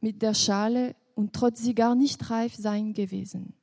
mit 0.00 0.22
der 0.22 0.34
Schale 0.34 0.94
und 1.14 1.32
trotz 1.32 1.62
sie 1.62 1.74
gar 1.74 1.94
nicht 1.94 2.30
reif 2.30 2.54
sein 2.54 2.92
gewesen. 2.92 3.54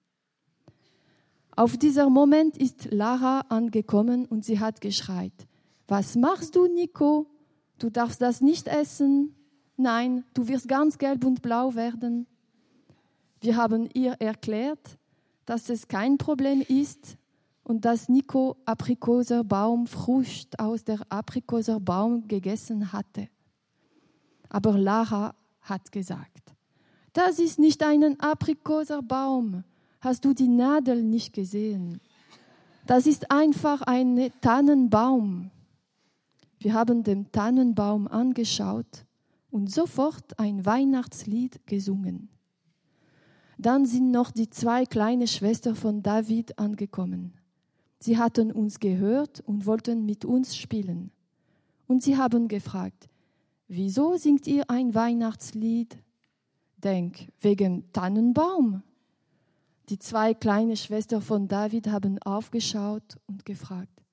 Auf 1.55 1.77
dieser 1.77 2.09
Moment 2.09 2.57
ist 2.57 2.91
Lara 2.91 3.41
angekommen 3.49 4.25
und 4.25 4.45
sie 4.45 4.59
hat 4.59 4.81
geschreit, 4.81 5.33
was 5.87 6.15
machst 6.15 6.55
du, 6.55 6.67
Nico? 6.67 7.27
Du 7.79 7.89
darfst 7.89 8.21
das 8.21 8.41
nicht 8.41 8.67
essen. 8.67 9.35
Nein, 9.77 10.25
du 10.33 10.47
wirst 10.47 10.67
ganz 10.67 10.97
gelb 10.97 11.23
und 11.23 11.41
blau 11.41 11.73
werden. 11.73 12.27
Wir 13.41 13.55
haben 13.55 13.89
ihr 13.93 14.13
erklärt, 14.19 14.97
dass 15.45 15.69
es 15.69 15.87
kein 15.87 16.17
Problem 16.17 16.61
ist 16.61 17.17
und 17.63 17.85
dass 17.85 18.09
Nico 18.09 18.57
Aprikoserbaumfrucht 18.65 20.59
aus 20.59 20.83
der 20.83 20.99
Aprikoserbaum 21.07 22.27
gegessen 22.27 22.91
hatte. 22.91 23.29
Aber 24.49 24.77
Lara 24.77 25.33
hat 25.61 25.91
gesagt, 25.91 26.53
das 27.13 27.39
ist 27.39 27.59
nicht 27.59 27.81
ein 27.81 28.19
Aprikoserbaum. 28.19 29.63
Hast 30.01 30.25
du 30.25 30.33
die 30.33 30.47
Nadel 30.47 31.01
nicht 31.01 31.33
gesehen? 31.33 32.01
Das 32.85 33.05
ist 33.05 33.31
einfach 33.31 33.81
ein 33.83 34.31
Tannenbaum. 34.41 35.51
Wir 36.59 36.73
haben 36.73 37.03
den 37.03 37.31
Tannenbaum 37.31 38.07
angeschaut 38.07 39.05
und 39.49 39.71
sofort 39.71 40.37
ein 40.37 40.65
Weihnachtslied 40.65 41.65
gesungen. 41.65 42.29
Dann 43.57 43.85
sind 43.85 44.11
noch 44.11 44.31
die 44.31 44.49
zwei 44.49 44.85
kleine 44.85 45.27
Schwestern 45.27 45.75
von 45.75 46.03
David 46.03 46.59
angekommen. 46.59 47.33
Sie 47.99 48.17
hatten 48.17 48.51
uns 48.51 48.79
gehört 48.79 49.41
und 49.41 49.65
wollten 49.65 50.05
mit 50.05 50.23
uns 50.25 50.55
spielen. 50.55 51.11
Und 51.87 52.03
sie 52.03 52.17
haben 52.17 52.47
gefragt, 52.47 53.09
wieso 53.67 54.15
singt 54.15 54.47
ihr 54.47 54.69
ein 54.69 54.95
Weihnachtslied? 54.95 55.97
Denk, 56.77 57.29
wegen 57.41 57.91
Tannenbaum. 57.91 58.83
Die 59.89 59.99
zwei 59.99 60.33
kleine 60.33 60.77
Schwestern 60.77 61.21
von 61.21 61.47
David 61.47 61.87
haben 61.87 62.19
aufgeschaut 62.19 63.17
und 63.27 63.45
gefragt, 63.45 64.03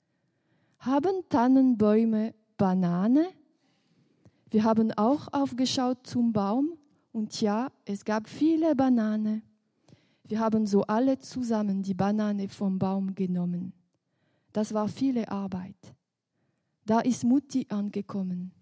haben 0.87 1.25
Tannenbäume 1.29 2.35
Banane? 2.57 3.27
Wir 4.51 4.65
haben 4.65 4.93
auch 4.93 5.29
aufgeschaut 5.33 6.07
zum 6.07 6.33
Baum 6.33 6.79
und 7.13 7.41
ja, 7.41 7.71
es 7.85 8.05
gab 8.05 8.29
viele 8.29 8.75
Banane. 8.77 9.43
Wir 10.25 10.41
haben 10.41 10.67
so 10.67 10.83
alle 10.83 11.19
zusammen 11.19 11.83
die 11.83 11.95
Banane 11.95 12.49
vom 12.49 12.79
Baum 12.79 13.15
genommen. 13.15 13.73
Das 14.53 14.73
war 14.73 14.89
viele 14.89 15.29
Arbeit. 15.29 15.77
Da 16.85 17.01
ist 17.01 17.25
Mutti 17.25 17.67
angekommen. 17.69 18.53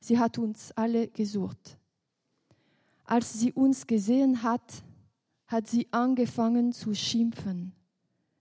Sie 0.00 0.18
hat 0.18 0.38
uns 0.38 0.70
alle 0.72 1.08
gesucht. 1.08 1.78
Als 3.04 3.32
sie 3.32 3.52
uns 3.52 3.86
gesehen 3.86 4.42
hat, 4.42 4.84
hat 5.46 5.66
sie 5.66 5.88
angefangen 5.90 6.72
zu 6.72 6.94
schimpfen. 6.94 7.72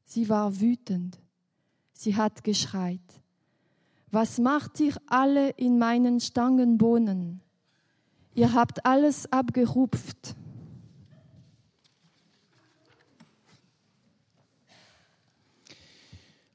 Sie 0.04 0.28
war 0.28 0.60
wütend. 0.60 1.23
Sie 2.04 2.18
hat 2.18 2.44
geschreit. 2.44 3.00
Was 4.12 4.38
macht 4.38 4.78
ihr 4.82 4.94
alle 5.08 5.52
in 5.52 5.80
meinen 5.80 6.20
Stangenbohnen? 6.20 7.40
Ihr 8.36 8.52
habt 8.52 8.86
alles 8.86 9.32
abgerupft. 9.32 10.36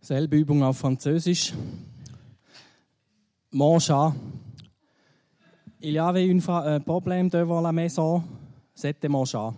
Selbe 0.03 0.37
Übung 0.37 0.63
auf 0.63 0.77
Französisch. 0.77 1.55
Mon 3.51 3.79
chat. 3.81 4.13
Il 5.81 5.95
y 5.95 5.99
avait 5.99 6.31
un 6.31 6.81
problème 6.81 7.31
devant 7.31 7.63
la 7.63 7.73
maison. 7.73 8.23
C'était 8.75 9.09
mon 9.09 9.25
chat. 9.25 9.55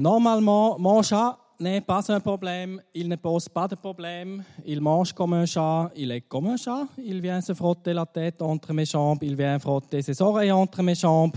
Normalement, 0.00 0.78
mon 0.78 1.02
chat 1.02 1.41
n'est 1.62 1.80
pas 1.80 2.12
un 2.12 2.20
problème. 2.20 2.80
Il 2.94 3.08
ne 3.08 3.16
pose 3.16 3.48
pas 3.48 3.68
de 3.68 3.74
problème. 3.74 4.42
Il 4.64 4.80
mange 4.80 5.12
comme 5.12 5.32
un 5.32 5.46
chat. 5.46 5.90
Il 5.96 6.10
est 6.10 6.22
comme 6.22 6.46
un 6.46 6.56
chat. 6.56 6.86
Il 6.98 7.20
vient 7.20 7.40
se 7.40 7.54
frotter 7.54 7.92
la 7.92 8.04
tête 8.04 8.42
entre 8.42 8.72
mes 8.72 8.84
jambes. 8.84 9.18
Il 9.22 9.36
vient 9.36 9.58
frotter 9.58 10.02
ses 10.02 10.20
oreilles 10.20 10.52
entre 10.52 10.82
mes 10.82 10.94
jambes. 10.94 11.36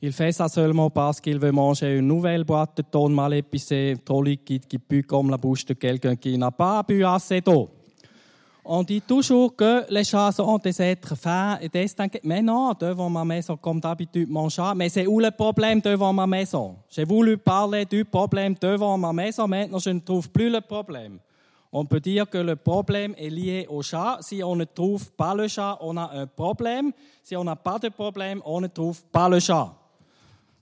Il 0.00 0.12
fait 0.12 0.32
ça 0.32 0.48
seulement 0.48 0.90
parce 0.90 1.20
qu'il 1.20 1.38
veut 1.38 1.52
manger 1.52 1.96
une 1.96 2.06
nouvelle 2.06 2.44
boîte 2.44 2.76
de 2.78 2.82
thon 2.82 3.08
mal 3.08 3.34
épicée, 3.34 3.94
trop 4.04 4.22
liquide, 4.22 4.66
qui 4.66 4.78
pue 4.78 5.02
comme 5.02 5.30
la 5.30 5.36
bouche 5.36 5.64
de 5.64 5.74
quelqu'un 5.74 6.16
qui 6.16 6.36
n'a 6.36 6.50
pas 6.50 6.82
bu 6.82 7.04
assez 7.04 7.40
d'eau. 7.40 7.70
On 8.68 8.82
dit 8.82 9.00
toujours 9.00 9.54
que 9.54 9.84
les 9.88 10.02
chats 10.02 10.32
sont 10.32 10.58
des 10.58 10.82
êtres 10.82 11.14
fins 11.14 11.56
et 11.60 11.68
distincts. 11.68 12.18
Mais 12.24 12.42
non, 12.42 12.72
devant 12.72 13.08
ma 13.08 13.24
maison, 13.24 13.56
comme 13.56 13.78
d'habitude, 13.78 14.28
mon 14.28 14.48
chat. 14.48 14.74
Mais 14.74 14.88
c'est 14.88 15.06
où 15.06 15.20
le 15.20 15.30
problème 15.30 15.80
devant 15.80 16.12
ma 16.12 16.26
maison? 16.26 16.74
J'ai 16.90 17.04
voulu 17.04 17.36
parler 17.36 17.84
du 17.84 18.04
problème 18.04 18.56
devant 18.60 18.98
ma 18.98 19.12
maison. 19.12 19.46
Maintenant, 19.46 19.78
je 19.78 19.90
ne 19.90 20.00
trouve 20.00 20.28
plus 20.30 20.50
le 20.50 20.60
problème. 20.60 21.20
On 21.70 21.84
peut 21.84 22.00
dire 22.00 22.28
que 22.28 22.38
le 22.38 22.56
problème 22.56 23.14
est 23.16 23.30
lié 23.30 23.66
au 23.70 23.82
chat. 23.82 24.18
Si 24.20 24.42
on 24.42 24.56
ne 24.56 24.64
trouve 24.64 25.12
pas 25.12 25.32
le 25.32 25.46
chat, 25.46 25.78
on 25.80 25.96
a 25.96 26.10
un 26.12 26.26
problème. 26.26 26.90
Si 27.22 27.36
on 27.36 27.44
n'a 27.44 27.54
pas 27.54 27.78
de 27.78 27.88
problème, 27.88 28.42
on 28.44 28.60
ne 28.60 28.66
trouve 28.66 29.00
pas 29.12 29.28
le 29.28 29.38
chat. 29.38 29.72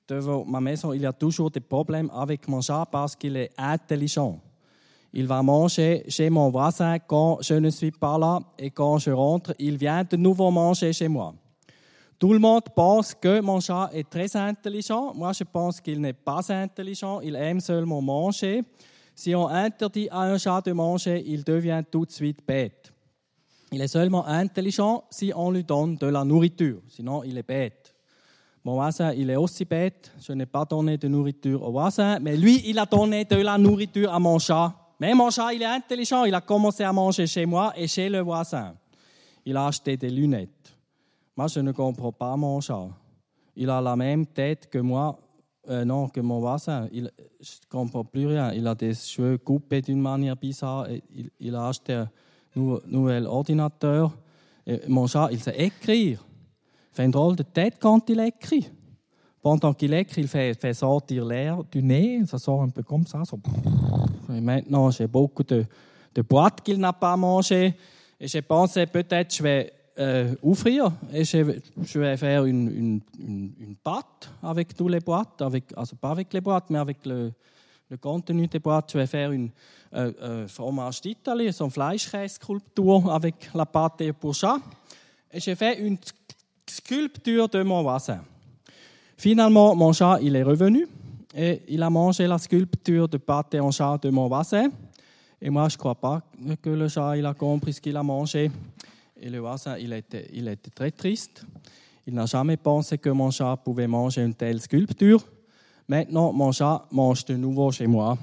Devant 0.07 0.45
ma 0.45 0.61
maison, 0.61 0.93
il 0.93 1.01
y 1.01 1.07
a 1.07 1.13
toujours 1.15 1.51
des 1.51 1.61
problèmes 1.61 2.11
avec 2.15 2.47
mon 2.49 2.61
chat 2.61 2.87
parce 2.91 3.17
qu'il 3.17 3.39
est 3.39 3.51
intelligent. 3.57 4.39
Il 5.17 5.29
va 5.29 5.45
manger 5.45 6.03
chez 6.09 6.29
mon 6.29 6.51
voisin 6.51 6.99
quand 6.99 7.39
je 7.41 7.55
ne 7.55 7.71
suis 7.71 7.93
pas 7.93 8.19
là 8.19 8.41
et 8.59 8.73
quand 8.73 8.99
je 8.99 9.13
rentre, 9.13 9.55
il 9.61 9.77
vient 9.77 10.03
de 10.03 10.17
nouveau 10.17 10.51
manger 10.51 10.93
chez 10.93 11.07
moi. 11.07 11.35
Tout 12.19 12.33
le 12.33 12.41
monde 12.41 12.65
pense 12.75 13.15
que 13.15 13.41
mon 13.41 13.61
chat 13.61 13.91
est 13.93 14.11
très 14.11 14.35
intelligent. 14.37 15.15
Moi, 15.15 15.33
je 15.33 15.45
pense 15.45 15.81
qu'il 15.81 16.01
n'est 16.01 16.13
pas 16.13 16.41
intelligent. 16.53 17.21
Il 17.21 17.37
aime 17.37 17.61
seulement 17.61 18.03
manger. 18.03 18.65
Si 19.15 19.37
on 19.37 19.47
interdit 19.47 20.09
à 20.11 20.23
un 20.23 20.37
chat 20.37 20.61
de 20.63 20.73
manger, 20.73 21.23
il 21.25 21.45
devient 21.45 21.85
tout 21.89 22.05
de 22.05 22.11
suite 22.11 22.41
bête. 22.45 22.93
Il 23.71 23.81
est 23.81 23.89
seulement 23.89 24.27
intelligent 24.27 25.05
si 25.11 25.33
on 25.37 25.53
lui 25.53 25.63
donne 25.63 25.95
de 25.95 26.09
la 26.09 26.25
nourriture. 26.25 26.81
Sinon, 26.89 27.23
il 27.23 27.39
est 27.39 27.47
bête. 27.47 27.95
Mon 28.65 28.75
voisin, 28.75 29.13
il 29.13 29.31
est 29.31 29.37
aussi 29.37 29.65
bête. 29.65 30.13
Je 30.21 30.33
n'ai 30.33 30.47
pas 30.47 30.65
donné 30.65 30.99
de 30.99 31.07
nourriture 31.07 31.63
au 31.63 31.71
voisin, 31.71 32.19
mais 32.19 32.37
lui, 32.37 32.63
il 32.67 32.81
a 32.81 32.87
donné 32.87 33.25
de 33.25 33.37
la 33.37 33.59
nourriture 33.59 34.13
à 34.13 34.19
mon 34.19 34.41
chat. 34.41 34.75
Mais 35.01 35.15
mon 35.15 35.31
chat, 35.31 35.53
il 35.53 35.63
est 35.63 35.67
intelligent. 35.67 36.25
Il 36.25 36.35
a 36.35 36.41
commencé 36.41 36.85
à 36.85 36.93
manger 36.93 37.27
chez 37.27 37.47
moi 37.47 37.73
et 37.77 37.87
chez 37.87 38.09
le 38.09 38.21
voisin. 38.21 38.75
Il 39.45 39.57
a 39.57 39.67
acheté 39.67 39.97
des 39.97 40.11
lunettes. 40.11 40.77
Moi, 41.37 41.49
je 41.49 41.61
ne 41.61 41.73
comprends 41.73 42.13
pas 42.13 42.37
mon 42.37 42.61
chat. 42.61 42.89
Il 43.57 43.71
a 43.71 43.81
la 43.81 43.97
même 43.97 44.27
tête 44.27 44.69
que 44.71 44.79
moi, 44.79 45.19
euh, 45.69 45.85
non, 45.85 46.09
que 46.09 46.21
mon 46.21 46.41
voisin. 46.41 46.89
Je 46.93 47.01
ne 47.01 47.09
comprends 47.69 48.05
plus 48.05 48.27
rien. 48.27 48.53
Il 48.53 48.67
a 48.67 48.75
des 48.75 48.95
cheveux 48.95 49.39
coupés 49.39 49.83
d'une 49.83 50.01
manière 50.01 50.37
bizarre. 50.37 50.87
Il, 51.41 51.55
a 51.55 51.69
acheté 51.69 51.93
un 51.95 52.09
nou- 52.55 52.81
nouvel 52.87 53.27
ordinateur. 53.27 54.17
Mon 54.89 55.07
chat, 55.07 55.29
il 55.31 55.41
sait 55.41 55.61
écrire. 55.61 56.25
Il 56.93 56.97
fait 56.97 57.05
une 57.05 57.11
drôle 57.11 57.37
de 57.37 57.43
tête 57.43 57.77
quand 57.81 58.09
il 58.09 58.21
écrit. 58.21 58.71
Pendant 59.43 59.75
qu'il 59.75 59.93
écrit, 59.93 60.23
il 60.23 60.29
fait, 60.29 60.73
sortir 60.73 61.25
l'air 61.27 61.63
du 61.65 61.83
nez. 61.83 62.25
Ça 62.27 62.39
sort 62.39 62.63
un 62.63 62.71
peu 62.71 62.83
comme 62.83 63.07
ça. 63.07 63.23
Et 64.35 64.41
maintenant, 64.41 64.91
j'ai 64.91 65.07
beaucoup 65.07 65.43
de, 65.43 65.65
de 66.15 66.23
boîtes 66.23 66.61
qu'il 66.63 66.79
n'a 66.79 66.93
pas 66.93 67.17
mangées. 67.17 67.75
Et 68.21 68.29
j'ai 68.29 68.43
pensé, 68.43 68.87
peut-être, 68.87 69.35
je 69.35 69.43
vais 69.43 69.73
euh, 69.99 70.35
ouvrir 70.43 70.93
et 71.13 71.25
je, 71.25 71.59
je 71.83 71.99
vais 71.99 72.17
faire 72.17 72.45
une, 72.45 72.69
une, 72.69 73.01
une, 73.19 73.53
une 73.61 73.77
pâte 73.77 74.29
avec 74.43 74.75
toutes 74.75 74.91
les 74.91 75.01
boîtes. 75.01 75.41
Avec, 75.43 75.65
also 75.77 75.97
pas 75.97 76.11
avec 76.11 76.33
les 76.33 76.41
boîtes, 76.41 76.71
mais 76.71 76.79
avec 76.79 77.05
le, 77.07 77.33
le 77.91 77.97
contenu 77.97 78.47
des 78.47 78.59
boîtes. 78.59 78.93
Je 78.93 78.99
vais 78.99 79.07
faire 79.07 79.33
une 79.33 79.51
euh, 79.95 80.13
euh, 80.23 80.49
fromage 80.49 81.01
d'Italie, 81.01 81.53
so 81.53 81.65
une 81.65 81.71
Fleischkäse-Skulptur 81.71 83.13
avec 83.13 83.51
la 83.55 83.67
pâte 83.67 84.13
pour 84.13 84.35
chat. 84.35 84.59
Et 85.33 85.41
j'ai 85.41 85.55
fait 85.55 85.79
une 85.81 85.99
sculpture 86.67 87.49
de 87.49 87.63
mon 87.63 87.83
voisin. 87.83 88.21
Finalement, 89.17 89.77
mon 89.77 89.93
chat, 89.93 90.19
il 90.23 90.35
est 90.35 90.43
revenu 90.43 90.89
et 91.35 91.63
il 91.69 91.83
a 91.83 91.91
mangé 91.91 92.27
la 92.27 92.39
sculpture 92.39 93.09
de 93.09 93.17
pâté 93.17 93.59
en 93.59 93.71
chat 93.73 93.99
de 94.01 94.11
mon 94.11 94.29
voisin. 94.29 94.71
Et 95.43 95.51
moi, 95.51 95.69
je 95.69 95.75
ne 95.75 95.79
crois 95.79 95.97
pas 95.97 96.23
que 96.63 96.71
le 96.71 96.89
chat, 96.89 97.17
il 97.17 97.27
a 97.27 97.35
compris 97.35 97.73
ce 97.73 97.81
qu'il 97.81 97.97
a 97.97 98.03
mangé. 98.03 98.51
Et 99.21 99.29
le 99.29 99.41
voisin, 99.41 99.77
il 99.77 99.93
était, 99.93 100.29
il 100.33 100.47
était 100.47 100.71
très 100.71 100.93
triste. 100.93 101.45
Il 102.07 102.15
n'a 102.15 102.27
jamais 102.27 102.57
pensé 102.57 102.99
que 102.99 103.11
mon 103.11 103.31
chat 103.31 103.57
pouvait 103.57 103.89
manger 103.89 104.23
une 104.23 104.35
telle 104.35 104.61
sculpture. 104.61 105.25
Maintenant, 105.89 106.33
mon 106.33 106.53
chat 106.53 106.87
mange 106.93 107.25
de 107.25 107.35
nouveau 107.35 107.73
chez 107.73 107.87
moi. 107.87 108.17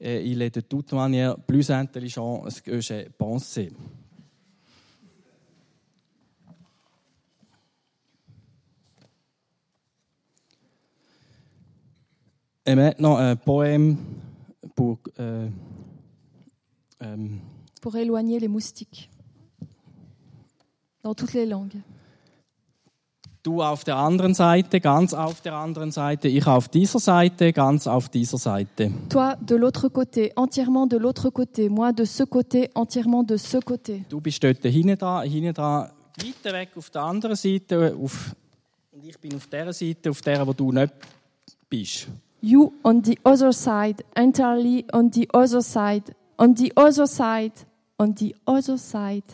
Et 0.00 0.26
il 0.26 0.42
est 0.42 0.54
de 0.54 0.60
toute 0.60 0.92
manière 0.92 1.36
plus 1.36 1.70
intelligent 1.70 2.44
que 2.62 2.80
j'ai 2.80 3.08
pensé. 3.16 3.72
Et 12.66 12.74
maintenant, 12.74 13.16
un 13.16 13.36
poème 13.36 13.96
pour. 14.74 14.98
euh, 15.20 15.48
euh, 17.02 17.16
Pour 17.80 17.96
éloigner 17.96 18.38
les 18.38 18.48
moustiques. 18.48 19.10
Dans 21.02 21.14
toutes 21.14 21.34
les 21.34 21.46
langues. 21.46 21.76
du 23.42 23.60
auf 23.60 23.84
der 23.84 23.96
anderen 23.98 24.32
Seite, 24.32 24.80
ganz 24.80 25.12
auf 25.12 25.42
der 25.42 25.52
anderen 25.54 25.90
Seite, 25.92 26.28
ich 26.28 26.46
auf 26.46 26.68
dieser 26.68 26.98
Seite, 26.98 27.52
ganz 27.52 27.86
auf 27.86 28.08
dieser 28.08 28.38
Seite. 28.38 28.90
Toi 29.10 29.34
de 29.42 29.54
l'autre 29.56 29.90
côté, 29.90 30.32
entièrement 30.34 30.86
de 30.86 30.96
l'autre 30.96 31.28
côté. 31.28 31.68
Moi 31.68 31.92
de 31.92 32.06
ce 32.06 32.22
côté, 32.24 32.70
entièrement 32.74 33.22
de 33.22 33.36
ce 33.36 33.58
côté. 33.58 34.02
Du 34.08 34.18
bist 34.18 34.42
dort 34.42 34.54
hinten 34.64 34.96
dran, 34.96 35.20
hinten 35.24 35.52
dran, 35.52 35.88
weiter 36.16 36.54
weg 36.54 36.70
auf 36.76 36.88
der 36.88 37.02
anderen 37.02 37.36
Seite, 37.36 37.94
auf, 38.02 38.34
und 38.92 39.04
ich 39.04 39.18
bin 39.18 39.34
auf 39.34 39.46
der 39.48 39.74
Seite, 39.74 40.08
auf 40.08 40.22
der, 40.22 40.46
wo 40.46 40.54
du 40.54 40.72
nicht 40.72 40.94
bist. 41.68 42.08
You 42.46 42.74
on 42.82 43.00
the 43.02 43.18
other 43.24 43.54
side, 43.54 44.04
entirely 44.14 44.84
on 44.92 45.08
the 45.10 45.26
other 45.32 45.62
side, 45.62 46.14
on 46.36 46.54
the 46.54 46.70
other 46.76 47.06
side, 47.06 47.54
on 47.96 48.12
the 48.12 48.34
other 48.44 48.76
side. 48.76 49.24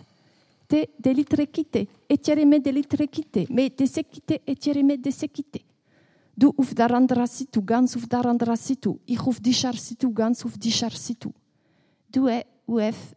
Te 0.69 0.91
delitrechite, 0.97 1.89
etierime 2.07 2.61
delitrechite, 2.61 3.47
me 3.49 3.69
desekite, 3.69 4.41
etierime 4.47 4.97
desekite. 4.97 5.61
Du 6.37 6.55
ganz 7.65 7.97
auf 7.97 8.07
der 8.07 8.27
anderen 8.27 8.57
Seite. 8.57 8.97
Ich 9.07 9.19
Seite, 9.77 10.13
ganz 10.13 10.45
auf 10.45 10.57
die 10.57 10.71
Seite. 10.71 11.33
Du 12.13 12.29
e 12.29 12.45
uf 12.65 13.15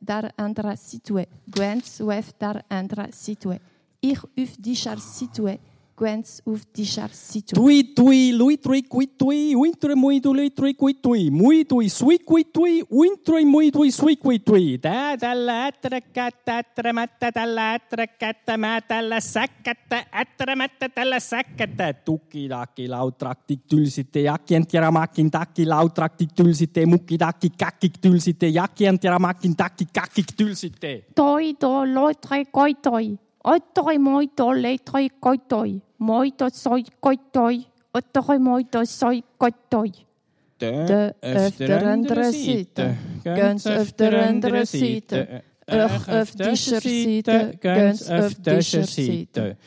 ganz 1.52 2.02
uf 2.02 2.34
der 2.40 2.66
andere 2.68 3.10
Seite. 3.12 3.60
Ich 4.02 4.24
auf 4.24 4.58
die 4.58 4.76
Gwenz 5.96 6.42
auf 6.46 6.62
die 6.76 6.86
Charsito. 6.86 7.56
Tui, 7.56 7.94
tui, 7.94 8.32
lui, 8.32 8.58
trui, 8.58 8.82
cui, 8.82 9.08
tui, 9.16 9.54
uintre, 9.54 9.96
mui, 9.96 10.20
du, 10.20 10.34
lui, 10.34 10.52
trui, 10.52 10.74
cui, 10.76 11.00
tui, 11.00 11.30
mui, 11.30 11.66
tui, 11.66 11.88
sui, 11.88 12.18
cui, 12.18 12.46
tui, 12.52 12.84
uintre, 12.90 13.46
mui, 13.46 13.70
du, 13.70 13.88
sui, 13.92 14.18
cui, 14.18 14.42
tui. 14.42 14.80
Da, 14.80 15.16
dalla, 15.16 15.68
atra, 15.68 16.00
cata, 16.02 16.58
atra, 16.58 16.92
matta, 16.94 17.30
dalla, 17.30 17.74
atra, 17.74 18.08
cata, 18.08 18.58
mata, 18.58 19.02
la, 19.02 19.20
sakata, 19.20 20.08
atra, 20.10 20.56
matta, 20.56 20.88
dalla, 20.88 21.20
sakata. 21.20 21.94
Tuki, 21.94 22.48
daki, 22.48 22.88
laut, 22.88 23.16
traktik, 23.18 23.68
tülsite, 23.68 24.24
jaki, 24.26 24.56
entjera, 24.56 24.90
makin, 24.90 25.30
taki, 25.30 25.64
laut, 25.64 25.94
traktik, 25.94 26.34
tülsite, 26.34 26.88
muki, 26.88 27.18
daki, 27.18 27.52
kakik, 27.54 28.02
tülsite, 28.02 28.50
jaki, 28.50 28.90
entjera, 28.90 29.20
makin, 29.20 29.54
taki, 29.54 29.86
kakik, 29.94 30.34
tülsite. 30.34 31.04
Toi, 31.14 31.54
do, 31.54 31.84
loi, 31.86 32.16
trei, 32.18 32.48
koi, 32.50 32.74
toi. 32.82 33.14
Oi 33.46 33.60
toi 33.74 33.98
moi 33.98 34.26
to 34.36 34.52
le 34.54 34.78
koi 35.20 35.38
toi. 35.38 35.82
Moi 36.00 36.32
to 36.32 36.50
soi 36.50 36.84
koi 37.00 37.18
toi. 37.32 37.54
Oi 37.94 38.02
toi 38.14 38.38
moi 38.40 38.64
to 38.64 38.86
soi 38.86 39.24
koi 39.38 39.52
toi. 39.70 39.92
De 40.60 41.14
öfter 41.22 41.84
andere 41.84 42.32
Seite, 42.32 42.96
ganz 43.24 43.66
öfter 43.66 44.14
andere 44.14 44.66
Seite, 44.66 45.44
ach 45.68 46.08
öftischer 46.08 46.80
Seite, 46.80 47.58
ganz 47.62 48.10
öftischer 48.10 48.86
Seite. 48.88 49.58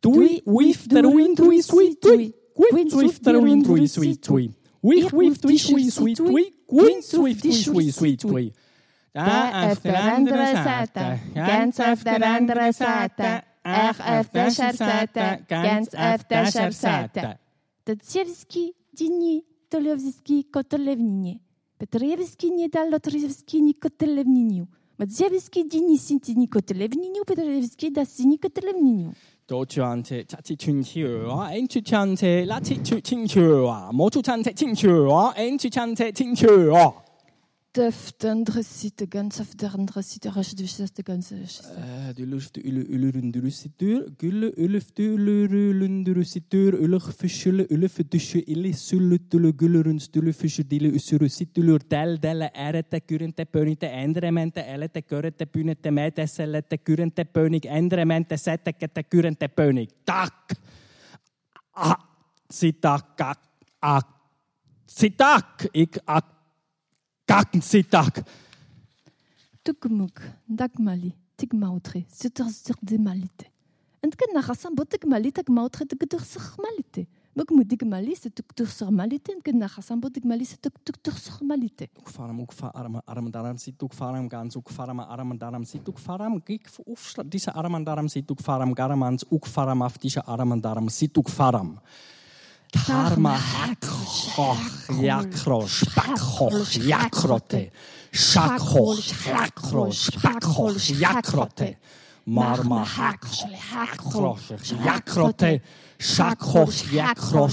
Tui, 0.00 0.42
wif, 0.46 0.86
der 0.86 1.06
wind, 1.06 1.36
tui, 1.36 1.62
sui, 1.62 1.96
tui. 1.96 2.34
Quint, 2.54 2.90
swift, 2.90 3.24
der 3.24 3.42
wind, 3.42 3.64
tui, 3.64 3.88
sui, 3.88 4.16
tui. 4.18 4.50
Wif, 4.82 5.12
wif, 5.12 5.40
tui, 5.40 5.58
sui, 5.58 5.90
sui, 5.90 6.14
tui. 6.14 6.54
Quint, 6.66 7.02
swift, 7.02 7.40
tui, 7.40 7.52
sui, 7.52 7.90
sui, 7.90 8.16
tui. 8.16 8.52
Da 9.13 9.71
auf 9.71 9.79
der 9.81 10.03
anderen 10.03 10.55
Seite, 10.55 11.19
ganz 11.33 11.79
auf 11.79 12.03
der 12.03 12.23
anderen 12.23 12.73
Seite, 12.73 13.43
ach 13.63 13.99
auf 13.99 14.29
der 14.29 14.51
Seite, 14.51 15.45
ganz 15.47 15.95
auf 15.95 16.23
der 16.25 16.71
Seite. 16.71 17.39
Tatsiewski 17.85 18.73
dini 18.93 19.43
tolewski 19.69 20.43
kotolewninie. 20.51 21.39
Petriewski 21.79 22.51
nie 22.51 22.69
dal 22.69 22.89
lotriewski 22.91 23.61
ni 23.61 23.73
kotelewniniu. 23.73 24.67
Madziewski 24.97 25.63
dini 25.71 25.97
sintini 25.97 26.47
kotelewniniu. 26.49 27.23
Petriewski 27.25 27.95
da 27.95 28.05
sini 28.05 28.37
kotelewniniu. 28.37 29.13
도주한테 29.49 30.25
자치 30.25 30.55
춘치와 30.55 31.53
엔추찬테 31.53 32.45
라치 32.45 32.83
추친추와 32.83 33.89
모추찬테 33.93 34.53
친추와 34.53 35.33
엔추찬테 35.35 36.11
친추와 36.11 37.02
auf 37.78 38.12
die 38.12 38.26
andere 38.28 38.62
Seite, 38.62 39.06
ganz 39.06 39.40
auf 39.40 39.54
der 39.54 39.74
anderen 39.74 40.02
Seite, 40.02 40.34
hast 40.34 40.58
du 40.58 40.64
das 40.64 40.92
ganze 41.04 41.36
äh, 41.36 42.14
die 42.16 42.24
läufst 42.24 42.56
die 42.56 42.62
Tür, 43.78 44.06
Gülle, 44.18 44.52
Ulf, 44.56 44.92
die 44.92 46.40
Tür, 46.48 46.80
Ulf, 46.80 47.16
Fischle, 47.16 47.66
Ulf, 47.68 48.00
Tische, 48.10 48.38
Ille, 48.40 48.72
Sülle, 48.72 49.18
Tülle, 49.28 49.52
Güllerens, 49.52 50.10
Tülle, 50.10 50.32
Fische, 50.32 50.64
Dille, 50.64 50.88
Üssere, 50.88 51.28
Sittüller, 51.28 51.78
Del, 51.78 52.18
Delle, 52.18 52.50
Erete, 52.54 53.00
Kürente, 53.00 53.46
Pönite, 53.46 53.86
Endremente, 53.86 54.64
Elete, 54.64 55.02
Körete, 55.02 55.46
Pünete, 55.46 55.90
Mäteselete, 55.90 56.78
Kürente, 56.78 57.24
Pönig, 57.24 57.66
Endremente, 57.66 58.36
Setekete, 58.36 59.04
Kürente, 59.04 59.48
Pönig. 59.48 59.90
Tak! 60.04 60.54
Ah! 61.72 61.96
Sitak, 62.54 63.18
ak, 63.18 63.40
ak. 63.80 64.06
Sitak, 64.86 65.68
ik, 65.72 65.98
ak. 66.06 66.33
Gartenseetag. 67.26 68.22
Tukmuk, 69.62 70.20
Dagmali, 70.46 71.14
Tigmautre, 71.36 72.04
Sutersir 72.12 72.76
de 72.82 72.98
Malite. 72.98 73.46
Entken 74.02 74.34
nach 74.34 74.48
Hassan 74.48 74.74
Botek 74.74 75.06
Malite, 75.06 75.42
Gmautre, 75.42 75.86
Tugdursir 75.86 76.42
Malite. 76.60 77.06
Bogmu 77.34 77.64
Digmali, 77.64 78.14
Tugdursir 78.14 78.90
Malite, 78.90 79.32
Entken 79.32 79.56
nach 79.56 79.78
Hassan 79.78 79.98
Botek 79.98 80.26
Malite, 80.26 80.58
Tugdursir 80.60 81.42
Malite. 81.42 81.88
Ukfaram, 81.98 82.40
Ukfaram, 82.40 83.00
Aram 83.06 83.32
Daram, 83.32 83.56
Situk, 83.56 83.94
Faram, 83.94 84.28
Gans, 84.28 84.54
Ukfaram, 84.56 85.00
Aram 85.00 85.38
Daram, 85.38 85.64
Situk, 85.64 85.98
Faram, 85.98 86.42
Gik, 86.44 86.68
Ufschlag, 86.84 87.30
diese 87.30 87.54
Aram 87.54 87.82
Daram, 87.82 88.06
Sit, 88.06 88.30
Ukfaram, 88.30 88.74
Garamans, 88.74 89.24
Ukfaram, 89.30 89.80
auf 89.80 89.96
diese 89.96 90.28
Aram 90.28 90.60
Daram, 90.60 90.90
Sit, 90.90 91.16
Ukfaram. 91.16 91.78
Ukfaram. 91.78 91.80
Tarma 92.74 93.38
Hakro, 93.38 94.56
Jakro, 95.00 95.66
Spakro, 95.66 96.50
Jakrote, 96.82 97.70
Schakro, 98.12 98.94
Jakro, 99.26 99.92
Spakro, 99.92 100.70
Jakrote, 100.98 101.76
Marma 102.26 102.84
Hakro, 102.84 103.48
Hakro, 103.72 104.38
Jakrote, 104.84 105.60
Schakro, 105.98 106.68
Jakro, 106.92 107.48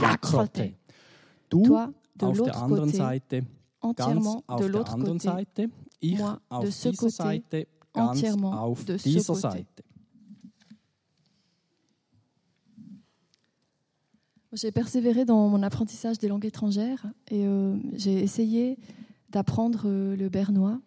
Jakrote. 0.00 0.74
Du 1.48 1.76
auf 1.76 2.42
der 2.42 2.56
anderen 2.56 2.92
Seite, 2.92 3.46
ganz 3.96 4.26
auf 4.46 4.70
der 4.70 4.88
anderen 4.88 5.18
Seite, 5.20 5.70
ich 6.00 6.20
auf 6.48 6.64
dieser 6.64 7.10
Seite, 7.10 7.66
ganz 7.92 8.22
auf 8.42 8.84
dieser 8.84 9.34
Seite. 9.34 9.85
J'ai 14.56 14.72
persévéré 14.72 15.26
dans 15.26 15.48
mon 15.48 15.62
apprentissage 15.62 16.18
des 16.18 16.28
langues 16.28 16.46
étrangères 16.46 17.04
et 17.30 17.44
euh, 17.44 17.76
j'ai 17.92 18.22
essayé 18.22 18.78
d'apprendre 19.28 19.82
euh, 19.84 20.16
le 20.16 20.30
bernois 20.30 20.80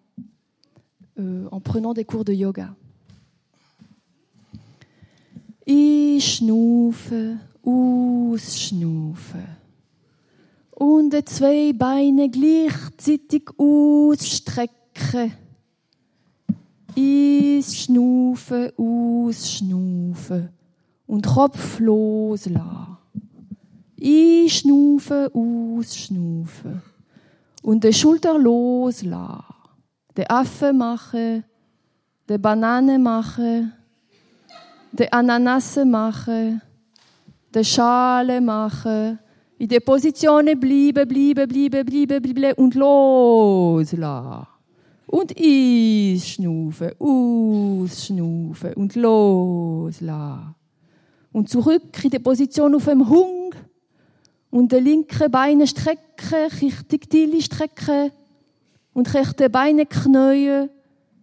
euh, 1.19 1.47
en 1.51 1.59
prenant 1.59 1.93
des 1.93 2.03
cours 2.03 2.25
de 2.25 2.33
yoga. 2.33 2.73
Ich 5.67 6.37
schnufe, 6.37 7.37
ausschnufe. 7.63 9.37
Und 10.75 11.11
die 11.11 11.23
zwei 11.25 11.71
Beine 11.71 12.27
gleichzeitig 12.27 13.51
ausstrecken. 13.59 15.31
Ich 16.95 17.83
schnufe, 17.83 18.73
ausschnufe. 18.79 20.49
Und 21.05 21.27
Kopf 21.27 21.79
loslassen. 21.79 22.88
Einschnaufen, 24.01 25.27
ausschnaufen. 25.33 26.81
Und 27.61 27.83
die 27.83 27.93
Schulter 27.93 28.37
loslassen. 28.37 29.43
Den 30.15 30.29
Affen 30.29 30.77
machen. 30.77 31.43
Den 32.27 32.41
Banane 32.41 32.99
machen. 32.99 33.73
Den 34.91 35.11
Ananasse 35.11 35.85
machen. 35.85 36.61
Den 37.53 37.65
Schale 37.65 38.41
machen. 38.41 39.19
In 39.57 39.67
der 39.67 39.81
Position 39.81 40.45
bleiben, 40.45 41.07
bleiben, 41.07 41.47
bleiben, 41.47 41.85
bleiben, 41.85 42.33
bleiben 42.33 42.63
und 42.63 42.75
loslassen. 42.75 44.47
Und 45.05 45.35
einschnaufen, 45.37 46.91
ausschnaufen 46.99 48.73
und 48.75 48.95
loslassen. 48.95 50.55
Und 51.31 51.49
zurück 51.49 52.03
in 52.03 52.09
die 52.09 52.19
Position 52.19 52.75
auf 52.75 52.85
dem 52.85 53.09
Hung. 53.09 53.53
Und 54.51 54.71
die 54.71 54.77
linken 54.77 55.29
Beine 55.31 55.67
strecken, 55.67 56.49
richtig 56.61 57.09
die 57.09 57.41
strecken. 57.41 58.11
Und 58.93 59.13
rechte 59.13 59.49
Beine 59.49 59.85
knäuen. 59.85 60.69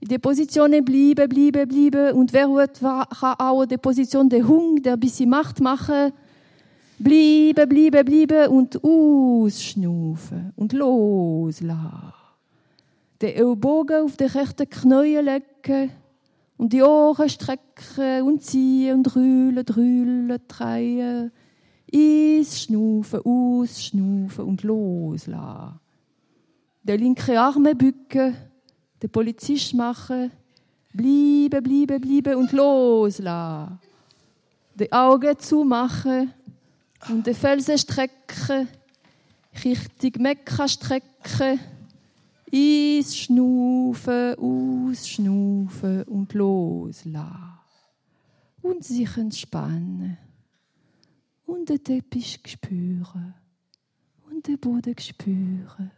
In 0.00 0.08
der 0.08 0.18
Position 0.18 0.70
bleiben, 0.84 1.28
bleiben, 1.28 1.68
bleiben. 1.68 2.16
Und 2.16 2.32
wer 2.32 2.48
will, 2.48 2.68
kann 2.78 3.34
auch 3.38 3.62
in 3.62 3.68
der 3.68 3.78
Position 3.78 4.28
den 4.28 4.46
Hung, 4.46 4.80
der 4.82 4.92
ein 4.92 5.00
bisschen 5.00 5.30
Macht 5.30 5.60
machen. 5.60 6.12
Bleiben, 6.98 7.68
bleiben, 7.68 8.04
bleiben 8.04 8.48
und 8.48 8.82
ausschnaufen 8.82 10.52
und 10.56 10.72
loslassen. 10.72 12.12
Den 13.20 13.34
Ellbogen 13.34 14.04
auf 14.04 14.16
den 14.16 14.28
rechten 14.28 14.68
Knäuel 14.68 15.24
legen 15.24 15.90
und 16.56 16.72
die 16.72 16.82
Ohren 16.82 17.28
strecken 17.28 18.22
und 18.22 18.42
ziehen 18.42 18.96
und 18.96 19.16
rühlen, 19.16 19.66
rühlen, 19.68 20.38
drehen. 20.48 21.32
Einschnaufen, 21.92 23.20
ausschnaufen 23.24 24.44
und 24.44 24.62
loslassen. 24.62 25.80
Den 26.82 27.00
linken 27.00 27.36
Arm 27.36 27.64
bücken, 27.76 28.36
den 29.02 29.10
Polizist 29.10 29.74
machen, 29.74 30.30
bleiben, 30.92 31.62
bleiben, 31.62 32.00
bleiben 32.00 32.36
und 32.36 32.52
loslassen. 32.52 33.78
Die 34.74 34.92
Augen 34.92 35.38
zumachen 35.38 36.32
und 37.08 37.26
den 37.26 37.34
Felsen 37.34 37.78
strecken, 37.78 38.68
richtig 39.64 40.18
Mekka 40.18 40.68
strecken, 40.68 41.60
einschnaufen, 42.52 44.34
ausschnaufen 44.38 46.02
und 46.04 46.32
loslassen. 46.34 47.52
Und 48.62 48.84
sich 48.84 49.16
entspannen. 49.16 50.18
Und 51.46 51.68
den 51.68 51.82
Teppich 51.82 52.40
spüren. 52.46 53.34
Und 54.28 54.46
den 54.46 54.58
Boden 54.58 54.94
spüren. 54.98 55.90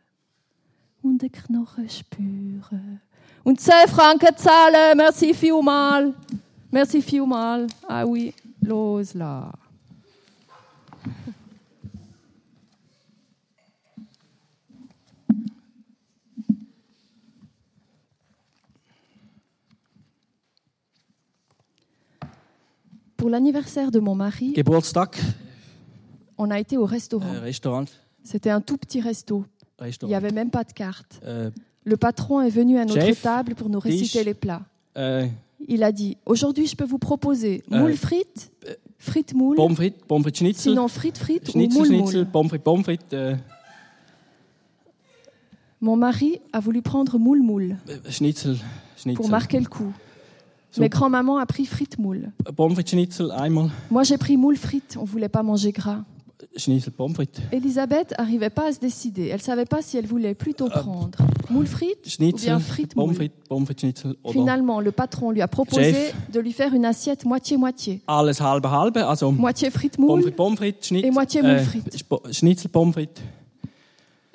Und 1.03 1.23
den 1.23 1.33
Knochen 1.33 1.89
spüren. 1.89 3.01
Und 3.43 3.61
10 3.61 3.73
Franken 3.89 4.37
zahlen. 4.37 4.97
Merci 4.97 5.35
vielmal. 5.35 6.15
Merci 6.71 7.01
vielmal. 7.03 7.67
Ah 7.87 8.05
oui, 8.05 8.35
loslassen. 8.61 9.59
Pour 23.18 23.28
l'anniversaire 23.31 23.90
de 23.90 23.98
mon 23.98 24.14
mari, 24.14 24.52
Geburtstag, 24.57 25.11
on 26.38 26.50
a 26.52 26.59
été 26.61 26.76
au 26.76 26.87
restaurant. 26.87 27.35
äh, 27.35 27.38
Restaurant, 27.40 27.85
C'était 28.22 28.50
un 28.50 28.61
tout 28.61 28.76
petit 28.78 29.00
resto. 29.00 29.44
Il 29.81 29.83
n'y 29.83 29.87
Restaurant. 29.88 30.12
avait 30.14 30.31
même 30.31 30.50
pas 30.50 30.62
de 30.64 30.72
carte. 30.72 31.20
Äh, 31.26 31.50
Le 31.85 31.96
patron 31.96 32.40
est 32.40 32.48
venu 32.50 32.78
à 32.78 32.85
notre 32.85 33.00
Chef, 33.00 33.20
table 33.22 33.54
pour 33.57 33.68
nous 33.70 33.81
réciter 33.81 34.22
les 34.22 34.35
plats. 34.35 34.62
äh, 34.96 35.26
Il 35.66 35.83
a 35.83 35.90
dit 35.90 36.16
Aujourd'hui, 36.26 36.68
je 36.68 36.76
peux 36.76 36.85
vous 36.85 36.98
proposer 36.98 37.64
Euh, 37.72 37.81
moule 37.81 37.96
frites, 37.96 38.52
frites 38.98 39.35
moule, 39.35 39.57
Pommes 39.57 39.74
frites, 39.74 40.04
Pommes 40.07 40.22
frites 40.22 40.37
Schnitzel, 40.38 40.72
sinon 40.72 40.87
frites 40.87 41.18
frites 41.18 41.48
ou 41.48 41.52
Schnitzel, 41.52 41.76
moule 41.78 41.87
Schnitzel, 41.88 42.18
moule. 42.20 42.26
Pommes 42.31 42.48
frites, 42.48 42.62
Pommes 42.64 42.85
frites, 42.85 43.12
äh, 43.12 43.37
Mon 45.81 45.96
mari 45.96 46.40
a 46.52 46.61
voulu 46.61 46.83
prendre 46.83 47.18
moule 47.18 47.42
moule 47.42 47.76
äh, 47.88 48.11
Schnitzel, 48.12 48.59
pour 49.16 49.28
marquer 49.28 49.59
le 49.59 49.66
coup. 49.66 49.92
So. 50.70 50.81
Mais 50.83 50.88
grand-maman 50.90 51.38
a 51.38 51.46
pris 51.46 51.64
frites 51.64 51.98
moule. 51.98 52.31
Pommes 52.57 52.72
frites 52.74 52.90
Schnitzel 52.90 53.31
einmal, 53.33 53.70
Moi, 53.90 54.02
j'ai 54.02 54.18
pris 54.18 54.37
moule 54.37 54.57
frites. 54.57 54.96
On 55.00 55.04
voulait 55.04 55.28
pas 55.31 55.42
manger 55.42 55.72
gras. 55.72 56.04
Schnitzel, 56.57 56.92
Pommes 56.92 57.14
frites. 57.14 57.40
Elisabeth 57.52 58.14
arrivait 58.18 58.50
pas 58.50 58.68
à 58.68 58.72
se 58.72 58.78
décider. 58.78 59.26
Elle 59.28 59.40
savait 59.40 59.64
pas 59.64 59.81
si 59.83 59.96
elle 59.96 60.07
voulait 60.07 60.35
plutôt 60.35 60.68
prendre 60.68 61.18
moule 61.50 61.66
frites 61.66 62.07
ou 62.07 62.09
Schnitzel, 62.11 62.48
bien 62.50 62.59
frites 62.61 62.94
Pommes 62.94 63.07
moule. 63.07 63.14
frites, 63.14 63.33
Pommes 63.48 63.64
frites 63.64 63.81
Schnitzel 63.81 64.14
Finalement, 64.31 64.81
le 64.81 64.92
patron 64.92 65.31
lui 65.31 65.40
a 65.40 65.48
proposé 65.48 65.92
Chef. 65.92 66.14
de 66.33 66.38
lui 66.40 66.52
faire 66.52 66.74
une 66.74 66.85
assiette 66.85 67.24
moitié-moitié. 67.24 68.02
alles 68.07 68.40
halbe 68.40 68.66
halbe, 68.66 68.98
also 68.98 69.33
Moitié 69.33 69.70
frites 69.70 69.96
Pommes 69.96 70.07
moule. 70.07 70.22
frites, 70.22 70.37
Pommes 70.37 70.57
frites, 70.57 70.85
Schnitzel, 70.85 71.09
Et 71.09 71.11
moitié 71.12 71.42
Moules 71.42 71.59
frites. 71.61 71.94
Sp- 71.96 72.31
Schnitzel, 72.31 72.70
Pommes 72.70 72.92
frites. 72.92 73.20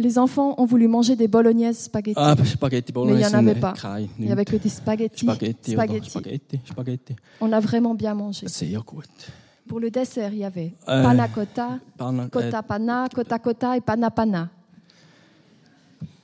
Les 0.03 0.17
enfants 0.19 0.53
ont 0.57 0.65
voulu 0.65 0.89
manger 0.89 1.15
des 1.15 1.29
bolognaises 1.29 1.77
spaghetti. 1.85 2.19
Ah, 2.19 2.35
Spaghetti 2.43 2.91
Bolognese. 2.91 3.15
Mais 3.15 3.21
il 3.21 3.31
y 3.31 3.35
en 3.35 3.39
avait 3.39 3.55
pas. 3.59 3.73
Il 4.19 4.25
n'y 4.25 4.31
avait 4.33 4.43
que 4.43 4.57
des 4.57 4.67
spaghettis. 4.67 5.25
Spaghetti, 5.25 5.71
Spaghetti. 5.71 6.09
Spaghetti, 6.09 6.59
Spaghetti. 6.65 7.15
On 7.39 7.49
a 7.53 7.61
vraiment 7.61 7.95
bien 7.95 8.13
mangé. 8.13 8.45
Gut. 8.85 9.31
Pour 9.65 9.79
le 9.79 9.89
dessert, 9.89 10.33
il 10.33 10.39
y 10.39 10.43
avait 10.43 10.73
Euh, 10.89 11.03
panna 11.03 11.29
cotta, 11.29 11.79
Pan- 11.97 12.19
äh, 12.25 12.29
cotta 12.29 12.61
panna, 12.63 13.07
cotta 13.15 13.39
cotta 13.39 13.77
et 13.77 13.81
panna 13.81 14.11
panna. 14.11 14.49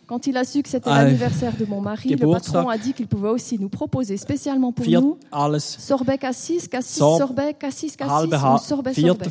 Quand 0.08 0.26
il 0.26 0.36
a 0.38 0.44
su 0.44 0.62
que 0.64 0.68
c'était 0.70 0.90
Ah, 0.92 1.04
l'anniversaire 1.06 1.56
de 1.56 1.66
mon 1.66 1.82
mari, 1.82 2.10
le 2.16 2.28
patron 2.28 2.68
a 2.68 2.78
dit 2.80 2.94
qu'il 2.94 3.06
pouvait 3.08 3.30
aussi 3.30 3.60
nous 3.60 3.70
proposer 3.70 4.18
spécialement 4.18 4.72
pour 4.74 4.84
nous 4.90 5.18
alles, 5.32 5.60
sorbet 5.62 6.18
cassis, 6.18 6.68
cassis, 6.68 6.98
Sorb- 7.00 7.20
sorbet, 7.20 7.54
cassis, 7.54 7.96
cassis 7.96 8.12
halbe 8.12 8.34
ou 8.34 8.58
sorbet, 8.58 8.94
sorbet. 8.94 9.30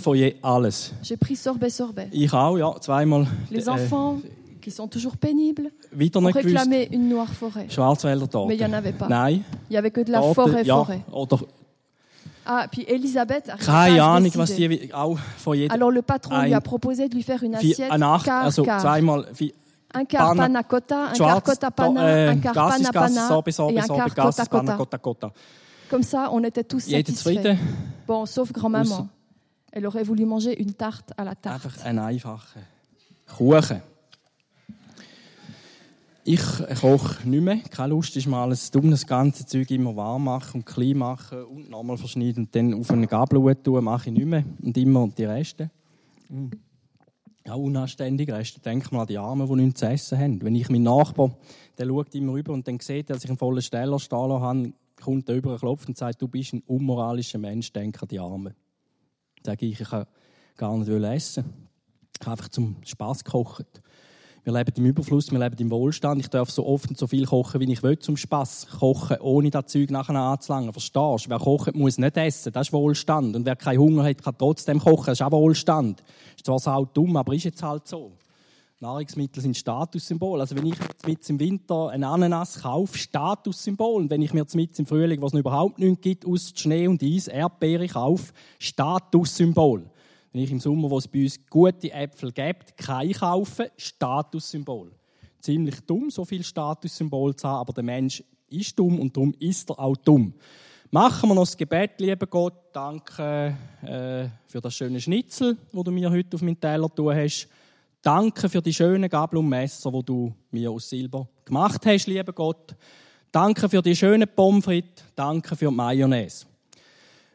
J'ai 1.02 1.16
pris 1.16 1.34
sorbet, 1.36 1.68
sorbet. 1.70 2.08
Ich 2.12 2.32
auch, 2.32 2.56
ja, 2.56 2.72
zweimal. 2.80 3.26
Les 3.50 3.66
äh, 3.66 3.70
enfants, 3.70 4.20
qui 4.68 4.74
sont 4.74 4.88
toujours 4.88 5.16
pénibles, 5.16 5.70
gewusst. 5.96 6.92
une 6.92 7.08
noire 7.08 7.32
forêt. 7.32 7.66
Schwarzwälder 7.70 8.28
Torte. 8.28 8.48
Mais 8.48 8.56
il 8.56 8.60
y 8.60 8.64
en 8.66 8.72
avait 8.72 8.92
pas. 8.92 9.08
Nein. 9.08 9.40
Il 9.70 9.74
y 9.74 9.76
avait 9.76 9.90
que 9.90 10.02
de 10.02 10.12
la 10.12 10.20
Torte, 10.20 10.34
forêt, 10.34 10.64
ja, 10.64 10.74
forêt. 10.76 11.00
Oder 11.12 11.36
Ah, 12.50 12.66
puis 12.70 12.82
Elisabeth 12.88 13.48
arrivait 13.50 13.66
keine 13.66 13.66
pas 13.66 13.82
à 13.84 13.96
se 13.96 14.00
Ahnung, 14.00 14.32
was 14.36 14.46
décider. 14.46 14.68
die 14.68 14.94
auch 14.94 15.18
von 15.44 15.54
jedem. 15.54 15.70
Alors 15.70 15.90
le 15.90 16.00
patron 16.02 16.42
lui 16.42 16.54
a 16.54 16.60
proposé 16.60 17.08
de 17.08 17.14
lui 17.14 17.22
faire 17.22 17.42
une 17.42 17.54
assiette 17.54 17.90
Acht, 17.90 18.28
also 18.28 18.64
zweimal 18.64 19.26
Un 19.94 20.04
quart 20.04 20.36
Panna- 20.36 20.62
cotta, 20.62 21.08
un 21.08 21.12
quart 21.14 21.42
cotta 21.42 21.70
panna, 21.70 22.02
äh, 22.08 22.28
un 22.28 22.40
quart 22.40 22.54
panna 22.54 22.90
panna 22.92 23.28
Sobe, 23.28 23.50
Sobe, 23.50 23.72
et 23.72 23.80
un 23.80 23.86
quart 23.86 24.14
cotta 24.14 24.44
Panna, 24.46 24.76
cotta. 24.76 24.98
Cotta, 24.98 24.98
Cotta. 24.98 25.32
Comme 25.90 26.02
ça, 26.02 26.28
on 26.32 26.42
était 26.44 26.64
tous 26.64 26.80
satisfaits. 26.80 27.56
Bon, 28.06 28.26
sauf 28.26 28.52
grand-maman. 28.52 29.08
Elle 29.72 29.86
aurait 29.86 30.02
voulu 30.02 30.24
manger 30.24 30.58
une 30.60 30.72
tarte 30.72 31.12
à 31.16 31.24
la 31.24 31.34
tarte. 31.34 31.64
Einfach 31.66 31.84
ein 31.86 31.98
einfacher 31.98 32.60
Kuchen. 33.26 33.80
Ich 36.30 36.42
koche 36.82 37.26
nicht 37.26 37.42
mehr. 37.42 37.56
Keine 37.70 37.94
Lust 37.94 38.14
ist 38.14 38.26
mal 38.26 38.42
alles 38.42 38.70
dumm, 38.70 38.90
das 38.90 39.06
ganze 39.06 39.46
Zeug 39.46 39.70
immer 39.70 39.96
warm 39.96 40.24
machen 40.24 40.56
und 40.58 40.66
klein 40.66 40.98
machen 40.98 41.42
und 41.44 41.70
nochmal 41.70 41.96
verschneiden 41.96 42.44
und 42.44 42.54
dann 42.54 42.74
auf 42.74 42.90
eine 42.90 43.06
Gabel 43.06 43.54
tun, 43.54 43.82
mache 43.82 44.10
ich 44.10 44.14
nicht 44.14 44.26
mehr. 44.26 44.44
Und 44.60 44.76
immer 44.76 45.08
die 45.08 45.24
Reste. 45.24 45.70
Mm. 46.28 46.48
Ja, 47.46 47.54
unanständige 47.54 48.34
Reste. 48.34 48.60
Denk 48.60 48.92
mal 48.92 49.00
an 49.00 49.06
die 49.06 49.16
Armen, 49.16 49.48
die 49.48 49.54
nichts 49.54 49.80
zu 49.80 49.86
essen 49.86 50.18
haben. 50.18 50.42
Wenn 50.42 50.54
ich 50.54 50.68
meinen 50.68 50.82
Nachbar, 50.82 51.34
der 51.78 51.86
schaut 51.86 52.14
immer 52.14 52.34
rüber 52.34 52.52
und 52.52 52.68
dann 52.68 52.78
sieht, 52.78 53.08
dass 53.08 53.24
ich 53.24 53.30
einen 53.30 53.38
vollen 53.38 53.62
Steller 53.62 53.98
stehen 53.98 54.18
habe, 54.18 54.72
kommt 55.02 55.30
er 55.30 55.34
über, 55.34 55.56
klopft 55.56 55.88
und 55.88 55.96
sagt, 55.96 56.20
du 56.20 56.28
bist 56.28 56.52
ein 56.52 56.62
unmoralischer 56.66 57.38
Mensch, 57.38 57.72
denk 57.72 58.02
an 58.02 58.08
die 58.08 58.20
Armen. 58.20 58.52
Sage 59.42 59.64
ich, 59.64 59.80
ich 59.80 59.88
kann 59.88 60.04
gar 60.58 60.76
nicht 60.76 60.90
essen. 60.90 61.46
Ich 62.20 62.26
habe 62.26 62.32
einfach 62.32 62.50
zum 62.50 62.76
Spass 62.84 63.24
gekocht. 63.24 63.80
Wir 64.48 64.54
leben 64.54 64.72
im 64.76 64.86
Überfluss, 64.86 65.30
wir 65.30 65.38
leben 65.38 65.56
im 65.58 65.70
Wohlstand. 65.70 66.22
Ich 66.22 66.28
darf 66.28 66.50
so 66.50 66.64
oft 66.64 66.88
und 66.88 66.96
so 66.96 67.06
viel 67.06 67.26
kochen, 67.26 67.60
wie 67.60 67.70
ich 67.70 67.82
will, 67.82 67.98
zum 67.98 68.16
Spass. 68.16 68.66
Kochen, 68.78 69.18
ohne 69.20 69.50
das 69.50 69.66
Zeug 69.66 69.90
nachher 69.90 70.14
anzulangen. 70.14 70.72
Verstehst 70.72 70.96
du? 70.96 71.30
Wer 71.30 71.38
kocht, 71.38 71.74
muss 71.74 71.98
nicht 71.98 72.16
essen. 72.16 72.54
Das 72.54 72.68
ist 72.68 72.72
Wohlstand. 72.72 73.36
Und 73.36 73.44
wer 73.44 73.56
keinen 73.56 73.80
Hunger 73.80 74.04
hat, 74.04 74.24
kann 74.24 74.38
trotzdem 74.38 74.78
kochen. 74.78 75.04
Das 75.04 75.20
ist 75.20 75.22
auch 75.22 75.32
Wohlstand. 75.32 76.02
Ist 76.34 76.46
zwar 76.46 76.58
so 76.58 76.88
dumm, 76.94 77.14
aber 77.18 77.34
ist 77.34 77.44
jetzt 77.44 77.62
halt 77.62 77.86
so. 77.86 78.12
Nahrungsmittel 78.80 79.42
sind 79.42 79.54
Statussymbol. 79.54 80.40
Also 80.40 80.56
wenn 80.56 80.64
ich 80.64 80.76
mit 81.06 81.28
im 81.28 81.38
Winter 81.38 81.90
einen 81.90 82.04
Ananas 82.04 82.62
kaufe, 82.62 82.96
Statussymbol. 82.96 84.00
Und 84.00 84.10
wenn 84.10 84.22
ich 84.22 84.32
mir 84.32 84.46
mit 84.54 84.78
im 84.78 84.86
Frühling, 84.86 85.20
was 85.20 85.34
es 85.34 85.40
überhaupt 85.40 85.78
nicht 85.78 86.00
gibt, 86.00 86.24
aus 86.24 86.54
Schnee 86.56 86.88
und 86.88 87.02
Eis, 87.02 87.28
Erdbeere 87.28 87.86
kaufe, 87.86 88.32
Statussymbol. 88.58 89.90
Wenn 90.38 90.44
ich 90.44 90.52
im 90.52 90.60
Sommer, 90.60 90.88
wo 90.88 90.98
es 90.98 91.08
bei 91.08 91.24
uns 91.24 91.36
gute 91.50 91.90
Äpfel 91.90 92.30
gibt, 92.30 92.76
keine 92.76 93.12
kaufe, 93.12 93.72
Statussymbol. 93.76 94.92
Ziemlich 95.40 95.80
dumm, 95.80 96.10
so 96.10 96.24
viel 96.24 96.44
Statussymbol 96.44 97.34
zu 97.34 97.48
haben, 97.48 97.58
aber 97.58 97.72
der 97.72 97.82
Mensch 97.82 98.22
ist 98.48 98.78
dumm 98.78 99.00
und 99.00 99.16
darum 99.16 99.34
ist 99.40 99.68
er 99.68 99.80
auch 99.80 99.96
dumm. 99.96 100.32
Machen 100.92 101.28
wir 101.28 101.34
noch 101.34 101.42
das 101.42 101.56
Gebet, 101.56 101.94
lieber 101.98 102.28
Gott. 102.28 102.54
Danke 102.72 103.56
äh, 103.82 104.28
für 104.46 104.60
das 104.60 104.76
schöne 104.76 105.00
Schnitzel, 105.00 105.56
wo 105.72 105.82
du 105.82 105.90
mir 105.90 106.08
heute 106.08 106.36
auf 106.36 106.42
meinen 106.42 106.60
Teller 106.60 106.88
tun 106.94 107.16
hast. 107.16 107.48
Danke 108.00 108.48
für 108.48 108.62
die 108.62 108.72
schönen 108.72 109.10
Gabel 109.10 109.40
und 109.40 109.48
Messer, 109.48 109.92
wo 109.92 110.02
du 110.02 110.32
mir 110.52 110.70
aus 110.70 110.88
Silber 110.88 111.28
gemacht 111.44 111.84
hast, 111.84 112.06
lieber 112.06 112.32
Gott. 112.32 112.76
Danke 113.32 113.68
für 113.68 113.82
die 113.82 113.96
schönen 113.96 114.28
Pommes 114.28 114.64
frites. 114.64 115.04
Danke 115.16 115.56
für 115.56 115.68
die 115.68 115.74
Mayonnaise. 115.74 116.46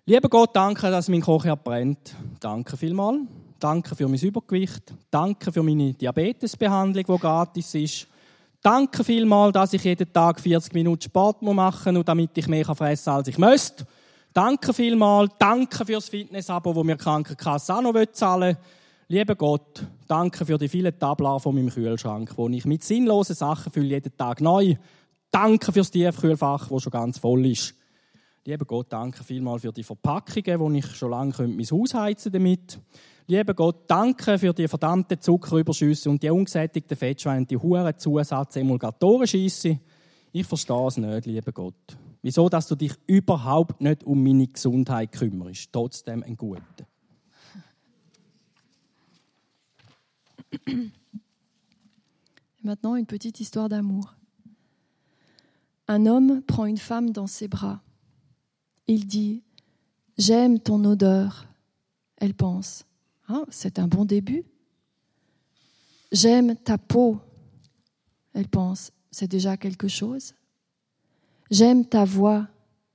Lieber 0.05 0.27
Gott, 0.27 0.53
danke, 0.53 0.91
dass 0.91 1.07
mein 1.07 1.21
Kochherd 1.21 1.63
brennt. 1.63 2.13
Danke 2.41 2.75
vielmals. 2.75 3.21
Danke 3.57 3.95
für 3.95 4.09
mein 4.09 4.19
Übergewicht. 4.19 4.93
Danke 5.09 5.49
für 5.49 5.63
meine 5.63 5.93
Diabetesbehandlung, 5.93 7.05
die 7.05 7.17
gratis 7.21 7.73
ist. 7.75 8.07
Danke 8.61 9.05
vielmals, 9.05 9.53
dass 9.53 9.71
ich 9.71 9.83
jeden 9.85 10.11
Tag 10.11 10.41
40 10.41 10.73
Minuten 10.73 11.03
Sport 11.03 11.41
machen 11.41 11.95
muss 11.95 12.03
damit 12.03 12.37
ich 12.37 12.49
mehr 12.49 12.65
fressen 12.65 13.05
kann, 13.05 13.15
als 13.15 13.29
ich 13.29 13.37
möchte. 13.37 13.85
Danke 14.33 14.73
vielmals. 14.73 15.31
Danke 15.39 15.85
für 15.85 15.93
das 15.93 16.09
Fitnessabo, 16.09 16.73
das 16.73 16.83
mir 16.83 16.97
die 16.97 17.03
Krankenkasse 17.03 17.73
auch 17.73 17.81
noch 17.81 18.05
zahlen 18.11 18.57
will. 18.57 19.19
Lieber 19.19 19.35
Gott, 19.35 19.85
danke 20.05 20.45
für 20.45 20.57
die 20.57 20.67
vielen 20.67 20.99
Tablar 20.99 21.39
von 21.39 21.55
meinem 21.55 21.69
Kühlschrank, 21.69 22.33
wo 22.35 22.49
ich 22.49 22.65
mit 22.65 22.83
sinnlosen 22.83 23.35
Sachen 23.35 23.71
fülle, 23.71 23.87
jeden 23.87 24.17
Tag 24.17 24.41
neu. 24.41 24.75
Danke 25.31 25.71
fürs 25.71 25.91
Tiefkühlfach, 25.91 26.67
das 26.67 26.81
schon 26.81 26.91
ganz 26.91 27.19
voll 27.19 27.45
ist. 27.45 27.75
Lieber 28.45 28.65
Gott, 28.65 28.87
danke 28.89 29.23
vielmals 29.23 29.61
für 29.61 29.71
die 29.71 29.83
Verpackungen, 29.83 30.59
wo 30.59 30.69
ich 30.71 30.85
schon 30.95 31.11
lange 31.11 31.47
mein 31.47 31.65
Haus 31.65 31.93
heizen 31.93 32.31
damit. 32.31 32.77
Lieber 33.25 33.53
Gott, 33.53 33.85
danke 33.87 34.37
für 34.37 34.53
die 34.53 34.67
verdammten 34.67 35.21
Zuckerüberschüsse 35.21 36.09
und 36.09 36.21
die 36.21 36.29
ungesättigten 36.29 36.97
Fettschweine, 36.97 37.45
die 37.45 37.55
hohen 37.55 37.97
Zusatz-Emulgatoren 37.97 39.27
schiessen. 39.27 39.79
Ich 40.33 40.45
verstehe 40.45 40.87
es 40.87 40.97
nicht, 40.97 41.25
lieber 41.25 41.53
Gott. 41.53 41.97
Wieso, 42.21 42.49
dass 42.49 42.67
du 42.67 42.75
dich 42.75 42.93
überhaupt 43.07 43.79
nicht 43.79 44.03
um 44.03 44.21
meine 44.21 44.47
Gesundheit 44.47 45.13
kümmerst? 45.13 45.71
Trotzdem 45.71 46.23
ein 46.23 46.35
Guter. 46.35 46.85
Maintenant, 52.61 52.95
une 52.95 53.05
petite 53.05 53.39
histoire 53.39 53.69
d'amour. 53.69 54.15
Un 55.87 56.05
homme 56.07 56.43
prend 56.47 56.65
une 56.65 56.77
femme 56.77 57.11
dans 57.11 57.27
ses 57.27 57.49
bras. 57.49 57.82
Il 58.87 59.07
dit 59.07 59.43
J'aime 60.17 60.59
ton 60.59 60.83
odeur. 60.83 61.47
Elle 62.17 62.33
pense 62.33 62.85
Ah, 63.27 63.43
c'est 63.49 63.79
un 63.79 63.87
bon 63.87 64.05
début. 64.05 64.43
J'aime 66.11 66.55
ta 66.55 66.77
peau. 66.77 67.19
Elle 68.33 68.47
pense 68.47 68.91
C'est 69.11 69.27
déjà 69.27 69.57
quelque 69.57 69.87
chose. 69.87 70.33
J'aime 71.49 71.85
ta 71.85 72.05
voix. 72.05 72.47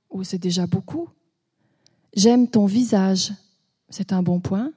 Oh, 0.09 0.23
c'est 0.23 0.37
déjà 0.37 0.67
beaucoup. 0.67 1.09
J'aime 2.15 2.47
ton 2.47 2.65
visage. 2.65 3.31
C'est 3.89 4.13
un 4.13 4.23
bon 4.23 4.39
point. 4.39 4.71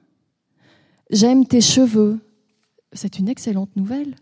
J'aime 1.09 1.45
tes 1.45 1.61
cheveux. 1.61 2.19
C'est 2.91 3.19
une 3.19 3.29
excellente 3.29 3.75
nouvelle. 3.75 4.15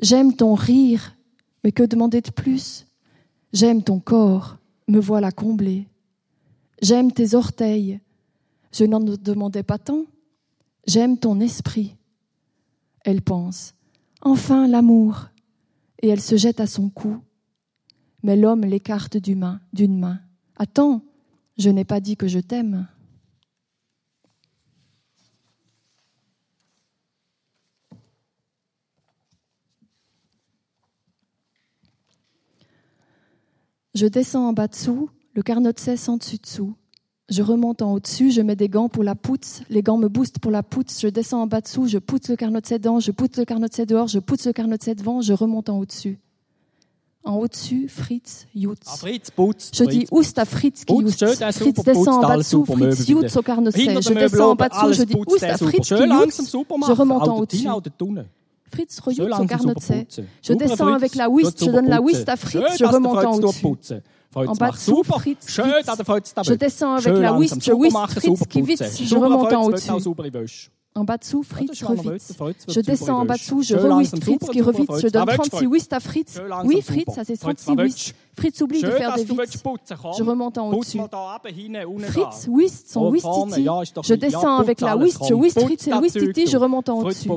J'aime 0.00 0.34
ton 0.34 0.54
rire. 0.54 1.16
Mais 1.64 1.72
que 1.72 1.82
demander 1.82 2.20
de 2.20 2.30
plus? 2.30 2.86
J'aime 3.52 3.82
ton 3.82 4.00
corps. 4.00 4.58
Me 4.88 5.00
voilà 5.00 5.32
comblé. 5.32 5.88
J'aime 6.82 7.12
tes 7.12 7.34
orteils. 7.34 8.00
Je 8.72 8.84
n'en 8.84 9.00
demandais 9.00 9.62
pas 9.62 9.78
tant. 9.78 10.04
J'aime 10.86 11.18
ton 11.18 11.40
esprit. 11.40 11.96
Elle 13.04 13.22
pense. 13.22 13.74
Enfin 14.20 14.68
l'amour. 14.68 15.28
Et 16.02 16.08
elle 16.08 16.20
se 16.20 16.36
jette 16.36 16.60
à 16.60 16.66
son 16.66 16.90
cou. 16.90 17.18
Mais 18.22 18.36
l'homme 18.36 18.64
l'écarte 18.64 19.16
d'une 19.16 19.38
main, 19.38 19.60
main. 19.88 20.20
Attends, 20.56 21.02
je 21.58 21.70
n'ai 21.70 21.84
pas 21.84 22.00
dit 22.00 22.16
que 22.16 22.28
je 22.28 22.38
t'aime. 22.38 22.86
Je 33.94 34.06
descends 34.06 34.48
en 34.48 34.52
bas 34.52 34.68
dessous, 34.68 35.08
le 35.36 35.42
carnot 35.42 35.72
cesse 35.76 36.08
en 36.08 36.16
dessus 36.16 36.38
dessous. 36.38 36.74
Je 37.28 37.42
remonte 37.42 37.82
en 37.82 37.92
haut-dessus, 37.92 38.30
je 38.30 38.40
mets 38.40 38.56
des 38.56 38.68
gants 38.68 38.88
pour 38.88 39.04
la 39.04 39.14
poutre, 39.14 39.46
les 39.68 39.82
gants 39.82 39.98
me 39.98 40.08
boostent 40.08 40.38
pour 40.38 40.50
la 40.50 40.62
poutre, 40.62 40.92
je 40.98 41.08
descends 41.08 41.42
en 41.42 41.46
bas 41.46 41.60
dessous, 41.60 41.86
je 41.88 41.98
pousse 41.98 42.28
le 42.28 42.36
carnot 42.36 42.60
dedans, 42.60 43.00
je 43.00 43.10
pousse 43.10 43.36
le 43.36 43.44
carnot 43.44 43.66
dehors, 43.86 44.08
je 44.08 44.18
pousse 44.18 44.46
le 44.46 44.52
carnot 44.52 44.76
devant, 44.96 45.20
je 45.20 45.32
remonte 45.32 45.68
en 45.68 45.78
haut-dessus. 45.78 46.18
En 47.24 47.38
haut-dessus, 47.38 47.88
Fritz, 47.88 48.46
Jutz. 48.54 48.86
Ah, 48.86 48.96
Fritz, 48.96 49.30
putz. 49.32 49.70
Je 49.74 49.84
dis 49.84 50.06
Oust 50.12 50.38
à 50.38 50.44
Fritz 50.44 50.84
qui 50.84 50.96
Jutz. 51.00 51.34
Fritz 51.52 51.82
descend 51.82 52.08
en 52.08 52.28
bas 52.28 52.36
dessous, 52.38 52.64
Fritz 52.64 53.04
Jutz 53.04 53.36
au 53.36 53.42
carnot. 53.42 53.72
Je 53.72 54.14
descends 54.14 54.50
en 54.52 54.54
bas 54.54 54.68
dessous, 54.68 54.92
je 54.92 55.02
dis 55.02 55.16
Oust 55.26 55.42
à. 55.42 55.58
Fritz 55.58 55.88
qui 55.88 55.96
Jutz. 55.96 56.54
Je 56.54 56.92
remonte 56.92 57.28
en 57.28 57.38
haut-dessus. 57.40 57.66
Fritz 58.70 59.00
Schön 59.00 59.14
Jutz 59.14 59.40
au 59.40 59.46
carnot. 59.46 59.74
Je 60.42 60.52
descends 60.52 60.94
avec 60.94 61.16
la 61.16 61.28
whist, 61.28 61.64
je 61.64 61.70
donne 61.70 61.88
la 61.88 62.00
whist 62.00 62.28
à 62.28 62.36
Fritz, 62.36 62.78
je 62.78 62.84
remonte 62.84 63.24
en 63.24 63.34
haut-dessus. 63.34 63.96
Schön, 65.46 65.72
dass 65.84 65.96
der 65.96 66.04
Fritz. 66.04 66.34
Avec 66.36 67.22
la 67.22 67.38
super 67.38 67.80
whist, 67.80 67.92
machen, 67.92 68.20
Fritz 68.20 70.00
super 70.00 70.24
en 70.96 71.04
das 71.04 71.36
Fritz 71.42 71.82
wird 71.82 72.56
Je 72.68 72.80
descends 72.80 73.20
en 73.20 73.24
dessous, 73.26 73.62
je 73.62 73.74
rewist 73.76 74.22
Fritz 74.22 74.48
qui. 74.50 74.60
Fritz. 74.62 75.00
Je 75.02 75.08
donne 75.08 75.28
Ah, 75.28 75.36
willst 75.36 75.44
du 75.44 75.50
36 75.50 75.66
whist 75.66 75.92
à 75.92 76.00
Fritz. 76.00 76.40
Oui. 76.64 76.82
Fritz, 76.82 77.14
ça 77.14 77.24
c'est 77.24 77.36
Fritz, 77.36 77.64
36 77.64 77.70
was 77.70 77.84
whist. 77.84 78.14
Fritz 78.38 78.60
oublie 78.60 78.82
de 78.82 78.90
faire 78.90 79.14
des. 79.14 79.24
Komm, 79.24 79.40
Je 80.18 80.22
remonte 80.22 80.58
en 80.58 80.70
haut-dessus. 80.70 80.98
Fritz 82.08 82.48
whist 82.48 82.90
son 82.90 83.10
whist 83.10 83.26
titi. 83.48 83.66
Je 84.02 84.14
descends 84.14 84.56
avec 84.58 84.80
la 84.80 84.96
whist, 84.96 85.24
je 85.28 85.34
whist 85.34 85.60
Fritz 85.60 85.86
et 85.86 85.90
le 85.90 85.96
whist 85.98 86.18
titi, 86.18 86.46
je 86.46 86.56
remonte 86.56 86.88
en 86.88 86.98
haut-dessus. 87.00 87.28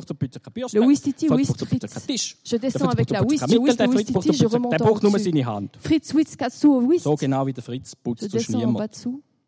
Le 0.74 0.82
whist 0.82 1.04
titi, 1.04 1.28
whist 1.30 1.65
Fritz. 1.65 2.34
Je 2.43 2.58
descends 2.58 2.89
avec 2.89 3.10
la 3.12 3.24
whist, 3.24 3.45
je 3.50 3.58
whist 3.58 3.80
le 3.80 3.88
whist 3.88 4.08
titi, 4.08 4.34
je 4.34 4.45
remonte 4.45 4.82
en 4.82 4.89
haut-dessus. 4.89 5.34
Fritz 5.80 6.13
whist 6.13 6.36
Kassou 6.38 6.74
au 6.74 6.82
whist. 6.82 7.06
Je 8.22 8.28
descends 8.28 8.56
en 8.56 8.65
niemand. 8.67 8.80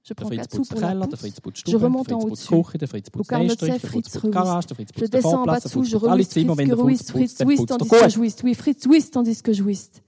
Je 0.03 0.13
prends 0.15 0.27
Fritz 0.27 0.47
Kassou 0.47 0.57
putzt 0.57 0.71
pour 0.71 0.81
la 0.81 0.93
die 0.95 1.71
Je 1.71 1.77
remonte 1.77 2.11
en 2.11 2.19
Fritz 2.21 2.29
putzt 2.29 2.49
die 2.49 2.55
haut-dessus. 2.55 2.71
Küche, 2.71 2.77
der 2.79 2.87
Fritz 2.87 3.07
Au 3.07 3.11
putzt 3.11 3.29
den 3.31 3.37
carnot 3.37 3.61
de 3.61 3.69
Estrich, 3.69 3.73
cesse, 3.73 3.81
der 3.81 3.89
Fritz 3.89 3.91
Fritz 3.91 4.13
putzt 4.13 4.25
die 4.25 4.31
Garage, 4.31 4.55
rewist. 4.55 4.69
der 4.69 4.75
Fritz 4.75 4.91
Je 4.95 5.07
descends 5.09 5.33
en 5.33 5.45
bas 5.45 5.59
dessous, 5.61 5.83
je 5.89 5.97
rewist 5.97 6.31
Zimmer, 6.31 6.55
Fritz 6.55 6.57
wenn 6.57 6.69
que 6.69 6.75
der 6.75 6.83
rewist 6.83 7.11
Fritz 7.11 7.39
er 7.39 7.45
tandis 7.67 7.89
que 7.89 8.09
je 8.09 8.19
whist. 8.19 8.43
Oui, 8.43 8.55
Fritz 8.55 8.87
whist 8.87 9.13
tandis 9.13 9.41
que 9.43 9.53
je 9.53 9.63
whist. 9.63 10.01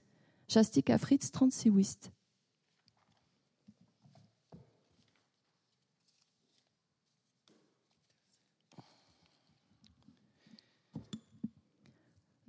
J'astique 0.48 0.90
à 0.90 0.98
Fritz 0.98 1.30
36 1.30 1.70
whist. 1.70 2.10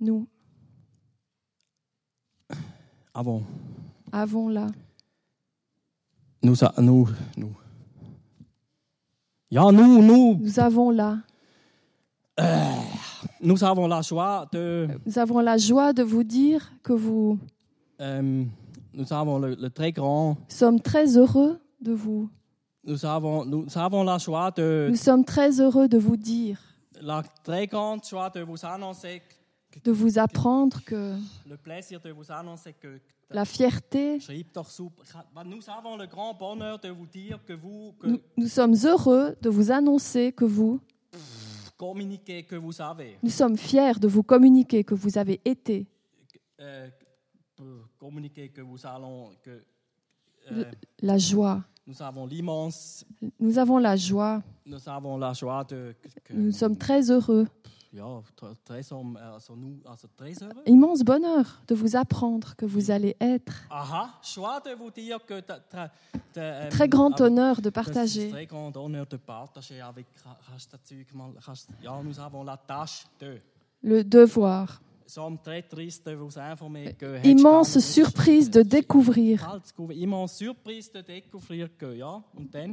Nous 0.00 0.28
Aber 3.14 3.40
avons 4.12 4.48
là 4.48 4.66
nous, 6.42 6.54
nous, 6.78 7.08
nous. 7.36 7.56
Ja, 9.50 9.70
nous, 9.72 10.02
nous, 10.02 10.38
Nous 10.40 10.60
avons 10.60 10.90
là, 10.90 11.18
nous 13.40 13.64
avons 13.64 13.86
la 13.86 14.02
joie 14.02 14.46
de, 14.52 14.88
nous 15.06 15.18
avons 15.18 15.40
la 15.40 15.56
joie 15.56 15.92
de 15.92 16.02
vous 16.02 16.24
dire 16.24 16.70
que 16.82 16.92
vous 16.92 17.38
ähm, 17.98 18.50
nous 18.92 19.10
avons 19.12 19.38
le, 19.38 19.54
le 19.54 19.70
très 19.70 19.92
grand, 19.92 20.36
sommes 20.48 20.80
très 20.80 21.16
heureux 21.16 21.58
de 21.80 21.92
vous. 21.92 22.28
nous 22.84 23.04
avons, 23.06 23.44
nous 23.44 23.66
avons 23.76 24.02
la 24.04 24.18
joie 24.18 24.50
de, 24.50 24.88
Nous 24.90 24.96
sommes 24.96 25.24
très 25.24 25.60
heureux 25.60 25.88
de 25.88 25.98
vous 25.98 26.16
dire, 26.16 26.60
la 27.00 27.22
très 27.44 27.66
grande 27.66 28.04
joie 28.04 28.30
de 28.30 28.40
vous 28.40 28.64
annoncer, 28.66 29.22
que- 29.70 29.80
de 29.84 29.92
vous 29.92 30.18
apprendre 30.18 30.82
que 30.84 31.14
le 31.48 31.56
plaisir 31.56 32.00
de 32.00 32.10
vous 32.10 32.30
annoncer 32.32 32.72
que, 32.74 32.98
la 33.30 33.44
fierté, 33.44 34.18
nous 35.44 35.70
avons 35.70 35.96
le 35.96 36.06
grand 36.06 36.34
bonheur 36.34 36.78
de 36.78 36.88
vous 36.88 37.06
dire 37.06 37.44
que 37.44 37.52
vous, 37.52 37.92
que, 37.98 38.06
nous, 38.06 38.20
nous 38.36 38.48
sommes 38.48 38.74
heureux 38.84 39.36
de 39.40 39.48
vous 39.48 39.70
annoncer 39.72 40.32
que 40.32 40.44
vous, 40.44 40.80
communiquer 41.76 42.44
que 42.44 42.56
vous 42.56 42.80
avez. 42.80 43.18
Nous 43.22 43.30
sommes 43.30 43.56
fiers 43.58 43.98
de 44.00 44.08
vous 44.08 44.22
communiquer 44.22 44.84
que 44.84 44.94
vous 44.94 45.18
avez 45.18 45.40
été, 45.44 45.86
Euh, 46.60 46.88
pour 47.54 47.66
communiquer 47.98 48.48
que 48.48 48.62
vous 48.62 48.86
allons, 48.86 49.30
que 49.42 49.62
euh, 50.52 50.64
la 51.02 51.18
joie. 51.18 51.62
nous 51.86 52.00
avons 52.00 52.24
l'immense, 52.26 53.04
Nous 53.38 53.58
avons 53.58 53.78
la 53.78 53.94
joie. 53.96 54.42
nous 54.64 54.88
avons 54.88 55.18
la 55.18 55.32
joie 55.34 55.64
de, 55.64 55.94
que, 56.00 56.08
que- 56.24 56.32
Nous 56.32 56.52
sommes 56.52 56.76
très 56.78 57.10
heureux. 57.10 57.46
Ja, 57.96 58.04
also, 58.04 59.02
also. 59.86 60.08
Immense 60.66 61.02
bonheur 61.02 61.62
de 61.66 61.74
vous 61.74 61.96
apprendre 61.96 62.54
que 62.56 62.66
vous 62.66 62.90
allez 62.90 63.16
être. 63.20 63.64
Aha, 63.70 64.20
joie 64.22 64.60
de 64.60 64.74
vous 64.76 64.90
dire 64.90 65.18
que 65.24 65.40
ta- 65.40 65.60
ta- 65.60 65.90
ta- 66.32 66.64
ähm, 66.64 66.68
Très 66.70 66.88
grand 66.88 67.20
honneur 67.20 67.60
de 67.62 67.70
partager. 67.70 68.30
très 68.30 68.46
grand 68.46 68.76
honneur 68.76 69.06
de 69.06 69.16
partager 69.16 69.80
avec. 69.80 70.06
Hast 70.54 70.72
du 70.72 70.76
das 70.76 70.80
Zeug 70.88 71.06
mal, 71.14 71.32
hast, 71.46 71.68
ja, 71.82 72.00
nous 72.02 72.18
avons 72.20 72.44
la 72.44 72.56
tâche 72.56 73.06
de. 73.20 73.40
Le 73.82 74.02
devoir. 74.04 74.80
Que. 76.98 77.24
Immense 77.24 77.78
surprise 77.78 78.50
de 78.50 78.62
découvrir. 78.62 79.60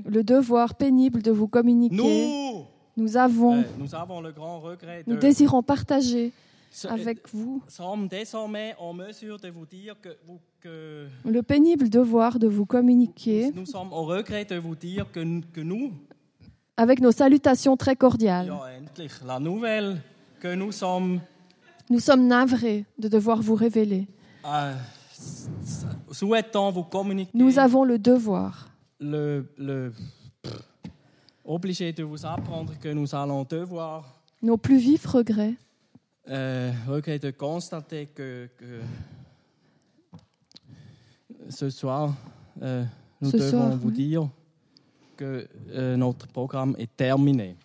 Le 0.06 0.22
devoir 0.24 0.74
pénible 0.76 1.22
de 1.22 1.32
vous 1.32 1.48
communiquer. 1.48 1.96
Nous, 1.96 2.66
Nous 2.96 3.18
avons, 3.18 3.58
euh, 3.58 3.64
nous 3.78 3.96
avons 3.96 4.22
le 4.22 4.32
grand 4.32 4.60
regret 4.60 5.04
nous 5.08 5.16
de. 5.16 5.20
désirons 5.20 5.64
partager 5.64 6.32
avec 6.90 7.28
vous 7.34 7.62
désormais 8.10 8.76
en 8.80 8.94
mesure 8.94 9.40
de 9.40 9.50
vous 9.50 9.66
dire 9.66 9.96
que, 10.02 10.10
vous, 10.28 10.40
que 10.62 11.08
le 11.26 11.42
pénible 11.44 11.90
devoir 11.90 12.40
de 12.40 12.48
vous 12.48 12.66
communiquer 12.66 13.52
nous 13.56 13.66
sommes 13.66 13.92
au 13.94 14.04
regret 14.04 14.46
de 14.46 14.56
vous 14.58 14.76
dire 14.76 15.06
que, 15.12 15.42
que 15.52 15.62
nous, 15.62 15.92
avec 16.78 17.00
nos 17.00 17.12
salutations 17.12 17.78
très 17.78 17.96
cordiales. 17.96 18.48
ja 18.48 19.26
la 19.26 19.40
nouvelle, 19.40 20.02
que 20.40 20.54
nous 20.56 20.72
sommes 20.72 21.20
Nous 21.90 22.00
sommes 22.00 22.26
navrés 22.28 22.86
de 22.98 23.08
devoir 23.08 23.42
vous 23.42 23.56
révéler. 23.56 24.08
euh, 24.46 24.74
souhaitons 26.12 26.72
vous 26.72 26.84
communiquer 26.84 27.32
Nous 27.34 27.60
avons 27.60 27.84
le 27.84 27.98
devoir, 28.00 28.70
le, 29.00 29.46
le 29.58 29.94
obligé 31.46 31.92
de 31.94 32.04
vous 32.04 32.26
apprendre 32.26 32.74
que 32.80 32.90
nous 32.90 33.14
allons 33.16 33.44
devoir 33.44 34.22
nos 34.42 34.58
plus 34.58 34.78
vifs 34.78 35.06
regrets, 35.06 35.56
euh, 36.30 36.72
regret 36.88 37.20
de 37.20 37.32
constater 37.32 38.08
que, 38.08 38.50
que 38.58 38.82
ce 41.50 41.70
soir 41.70 42.14
euh, 42.62 42.84
nous 43.22 43.32
Ce 43.32 43.38
devons 43.38 43.50
soir, 43.52 43.78
vous 43.78 43.88
oui. 43.90 43.94
dire 43.94 44.30
que 45.16 45.48
euh, 45.72 45.96
notre 45.96 46.28
programme 46.28 46.76
est 46.78 46.96
terminé. 46.96 47.56